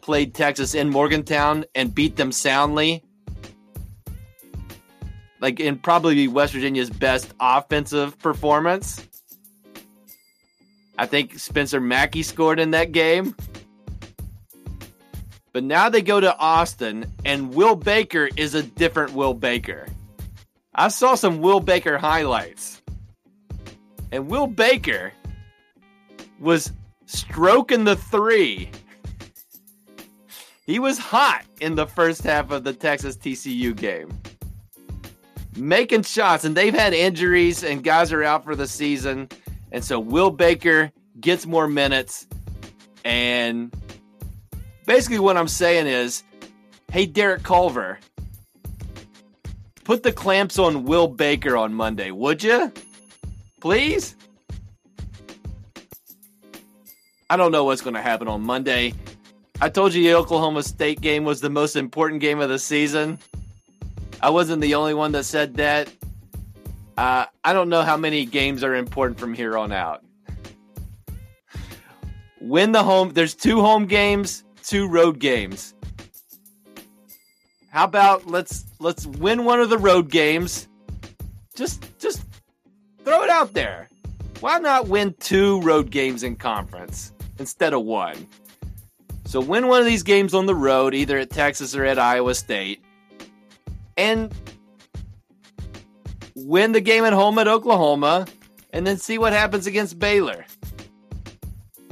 played 0.04 0.34
Texas 0.34 0.74
in 0.74 0.90
Morgantown 0.90 1.64
and 1.74 1.94
beat 1.94 2.16
them 2.16 2.30
soundly. 2.30 3.02
Like 5.40 5.60
in 5.60 5.78
probably 5.78 6.28
West 6.28 6.52
Virginia's 6.52 6.90
best 6.90 7.32
offensive 7.40 8.18
performance. 8.18 9.08
I 10.98 11.06
think 11.06 11.38
Spencer 11.38 11.80
Mackey 11.80 12.22
scored 12.22 12.60
in 12.60 12.72
that 12.72 12.92
game. 12.92 13.34
But 15.54 15.64
now 15.64 15.88
they 15.88 16.02
go 16.02 16.20
to 16.20 16.36
Austin, 16.36 17.06
and 17.24 17.54
Will 17.54 17.76
Baker 17.76 18.28
is 18.36 18.54
a 18.54 18.62
different 18.62 19.12
Will 19.12 19.34
Baker. 19.34 19.86
I 20.74 20.88
saw 20.88 21.14
some 21.14 21.40
Will 21.40 21.60
Baker 21.60 21.96
highlights. 21.96 22.82
And 24.12 24.28
Will 24.28 24.48
Baker 24.48 25.12
was 26.40 26.72
stroking 27.06 27.84
the 27.84 27.96
three. 27.96 28.70
He 30.66 30.78
was 30.78 30.98
hot 30.98 31.44
in 31.60 31.74
the 31.74 31.86
first 31.86 32.22
half 32.22 32.50
of 32.50 32.64
the 32.64 32.72
Texas 32.72 33.16
TCU 33.16 33.76
game. 33.76 34.18
Making 35.56 36.02
shots, 36.02 36.44
and 36.44 36.56
they've 36.56 36.74
had 36.74 36.94
injuries, 36.94 37.62
and 37.62 37.84
guys 37.84 38.12
are 38.12 38.22
out 38.22 38.44
for 38.44 38.56
the 38.56 38.66
season. 38.66 39.28
And 39.72 39.84
so 39.84 40.00
Will 40.00 40.30
Baker 40.30 40.90
gets 41.20 41.46
more 41.46 41.68
minutes. 41.68 42.26
And 43.04 43.74
basically, 44.86 45.18
what 45.18 45.36
I'm 45.36 45.48
saying 45.48 45.86
is 45.86 46.24
hey, 46.90 47.06
Derek 47.06 47.42
Culver, 47.42 47.98
put 49.84 50.02
the 50.02 50.12
clamps 50.12 50.58
on 50.58 50.84
Will 50.84 51.08
Baker 51.08 51.56
on 51.56 51.74
Monday, 51.74 52.10
would 52.10 52.42
you? 52.42 52.72
Please? 53.60 54.16
I 57.28 57.36
don't 57.36 57.52
know 57.52 57.64
what's 57.64 57.82
going 57.82 57.94
to 57.94 58.02
happen 58.02 58.28
on 58.28 58.42
Monday. 58.42 58.94
I 59.60 59.68
told 59.68 59.94
you 59.94 60.02
the 60.02 60.14
Oklahoma 60.14 60.62
State 60.62 61.00
game 61.00 61.24
was 61.24 61.40
the 61.40 61.50
most 61.50 61.76
important 61.76 62.20
game 62.20 62.40
of 62.40 62.48
the 62.48 62.58
season. 62.58 63.18
I 64.20 64.30
wasn't 64.30 64.62
the 64.62 64.74
only 64.74 64.94
one 64.94 65.12
that 65.12 65.24
said 65.24 65.54
that. 65.54 65.88
Uh, 66.96 67.26
I 67.44 67.52
don't 67.52 67.68
know 67.68 67.82
how 67.82 67.96
many 67.96 68.24
games 68.24 68.64
are 68.64 68.74
important 68.74 69.18
from 69.18 69.34
here 69.34 69.56
on 69.56 69.72
out. 69.72 70.04
Win 72.40 72.72
the 72.72 72.82
home. 72.82 73.10
There's 73.12 73.34
two 73.34 73.60
home 73.60 73.86
games, 73.86 74.44
two 74.62 74.88
road 74.88 75.18
games. 75.18 75.74
How 77.70 77.84
about 77.84 78.26
let's 78.26 78.66
let's 78.78 79.06
win 79.06 79.44
one 79.44 79.60
of 79.60 79.70
the 79.70 79.78
road 79.78 80.10
games. 80.10 80.68
Just 81.54 81.84
just 81.98 82.22
throw 83.04 83.22
it 83.22 83.30
out 83.30 83.54
there. 83.54 83.88
Why 84.40 84.58
not 84.58 84.88
win 84.88 85.14
two 85.20 85.60
road 85.62 85.90
games 85.90 86.22
in 86.22 86.36
conference 86.36 87.12
instead 87.38 87.72
of 87.72 87.82
one? 87.82 88.28
So 89.34 89.40
win 89.40 89.66
one 89.66 89.80
of 89.80 89.84
these 89.84 90.04
games 90.04 90.32
on 90.32 90.46
the 90.46 90.54
road, 90.54 90.94
either 90.94 91.18
at 91.18 91.28
Texas 91.28 91.74
or 91.74 91.84
at 91.84 91.98
Iowa 91.98 92.36
State, 92.36 92.84
and 93.96 94.32
win 96.36 96.70
the 96.70 96.80
game 96.80 97.04
at 97.04 97.12
home 97.12 97.40
at 97.40 97.48
Oklahoma, 97.48 98.28
and 98.72 98.86
then 98.86 98.96
see 98.96 99.18
what 99.18 99.32
happens 99.32 99.66
against 99.66 99.98
Baylor. 99.98 100.46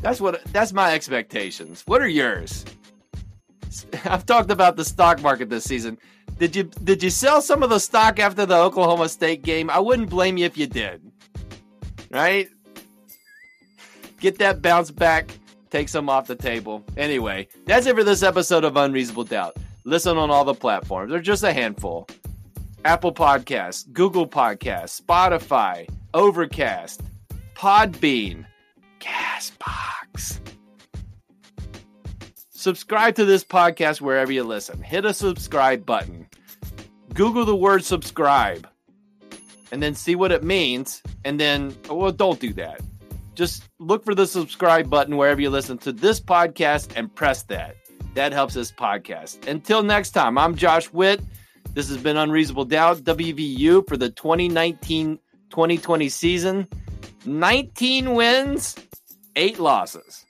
That's 0.02 0.20
what 0.20 0.40
that's 0.52 0.72
my 0.72 0.94
expectations. 0.94 1.82
What 1.84 2.00
are 2.00 2.06
yours? 2.06 2.64
I've 4.04 4.24
talked 4.24 4.52
about 4.52 4.76
the 4.76 4.84
stock 4.84 5.20
market 5.20 5.50
this 5.50 5.64
season. 5.64 5.98
Did 6.38 6.54
you 6.54 6.62
did 6.62 7.02
you 7.02 7.10
sell 7.10 7.42
some 7.42 7.64
of 7.64 7.70
the 7.70 7.80
stock 7.80 8.20
after 8.20 8.46
the 8.46 8.56
Oklahoma 8.56 9.08
State 9.08 9.42
game? 9.42 9.68
I 9.68 9.80
wouldn't 9.80 10.10
blame 10.10 10.36
you 10.36 10.44
if 10.44 10.56
you 10.56 10.68
did. 10.68 11.02
Right? 12.08 12.48
Get 14.20 14.38
that 14.38 14.62
bounce 14.62 14.92
back, 14.92 15.36
take 15.72 15.88
some 15.88 16.10
off 16.10 16.26
the 16.26 16.36
table. 16.36 16.84
Anyway, 16.98 17.48
that's 17.64 17.86
it 17.86 17.96
for 17.96 18.04
this 18.04 18.22
episode 18.22 18.62
of 18.62 18.76
Unreasonable 18.76 19.24
Doubt. 19.24 19.56
Listen 19.84 20.18
on 20.18 20.30
all 20.30 20.44
the 20.44 20.54
platforms. 20.54 21.10
They're 21.10 21.20
just 21.20 21.42
a 21.42 21.52
handful. 21.52 22.06
Apple 22.84 23.14
Podcasts, 23.14 23.90
Google 23.90 24.28
Podcasts, 24.28 25.00
Spotify, 25.00 25.88
Overcast, 26.12 27.00
Podbean, 27.54 28.44
Castbox. 29.00 30.40
Subscribe 32.50 33.14
to 33.14 33.24
this 33.24 33.42
podcast 33.42 34.02
wherever 34.02 34.30
you 34.30 34.44
listen. 34.44 34.82
Hit 34.82 35.06
a 35.06 35.14
subscribe 35.14 35.86
button. 35.86 36.28
Google 37.14 37.46
the 37.46 37.56
word 37.56 37.82
subscribe 37.82 38.68
and 39.72 39.82
then 39.82 39.94
see 39.94 40.16
what 40.16 40.32
it 40.32 40.44
means. 40.44 41.02
And 41.24 41.40
then, 41.40 41.74
well, 41.88 42.12
don't 42.12 42.38
do 42.38 42.52
that. 42.54 42.80
Just 43.34 43.64
look 43.78 44.04
for 44.04 44.14
the 44.14 44.26
subscribe 44.26 44.90
button 44.90 45.16
wherever 45.16 45.40
you 45.40 45.50
listen 45.50 45.78
to 45.78 45.92
this 45.92 46.20
podcast 46.20 46.92
and 46.96 47.14
press 47.14 47.42
that. 47.44 47.76
That 48.14 48.32
helps 48.32 48.54
this 48.54 48.70
podcast. 48.70 49.46
Until 49.48 49.82
next 49.82 50.10
time, 50.10 50.36
I'm 50.36 50.54
Josh 50.54 50.92
Witt. 50.92 51.22
This 51.72 51.88
has 51.88 51.96
been 51.96 52.18
Unreasonable 52.18 52.66
Doubt, 52.66 52.98
WVU 52.98 53.88
for 53.88 53.96
the 53.96 54.10
2019 54.10 55.18
2020 55.50 56.08
season. 56.08 56.66
19 57.26 58.14
wins, 58.14 58.74
eight 59.36 59.58
losses. 59.58 60.24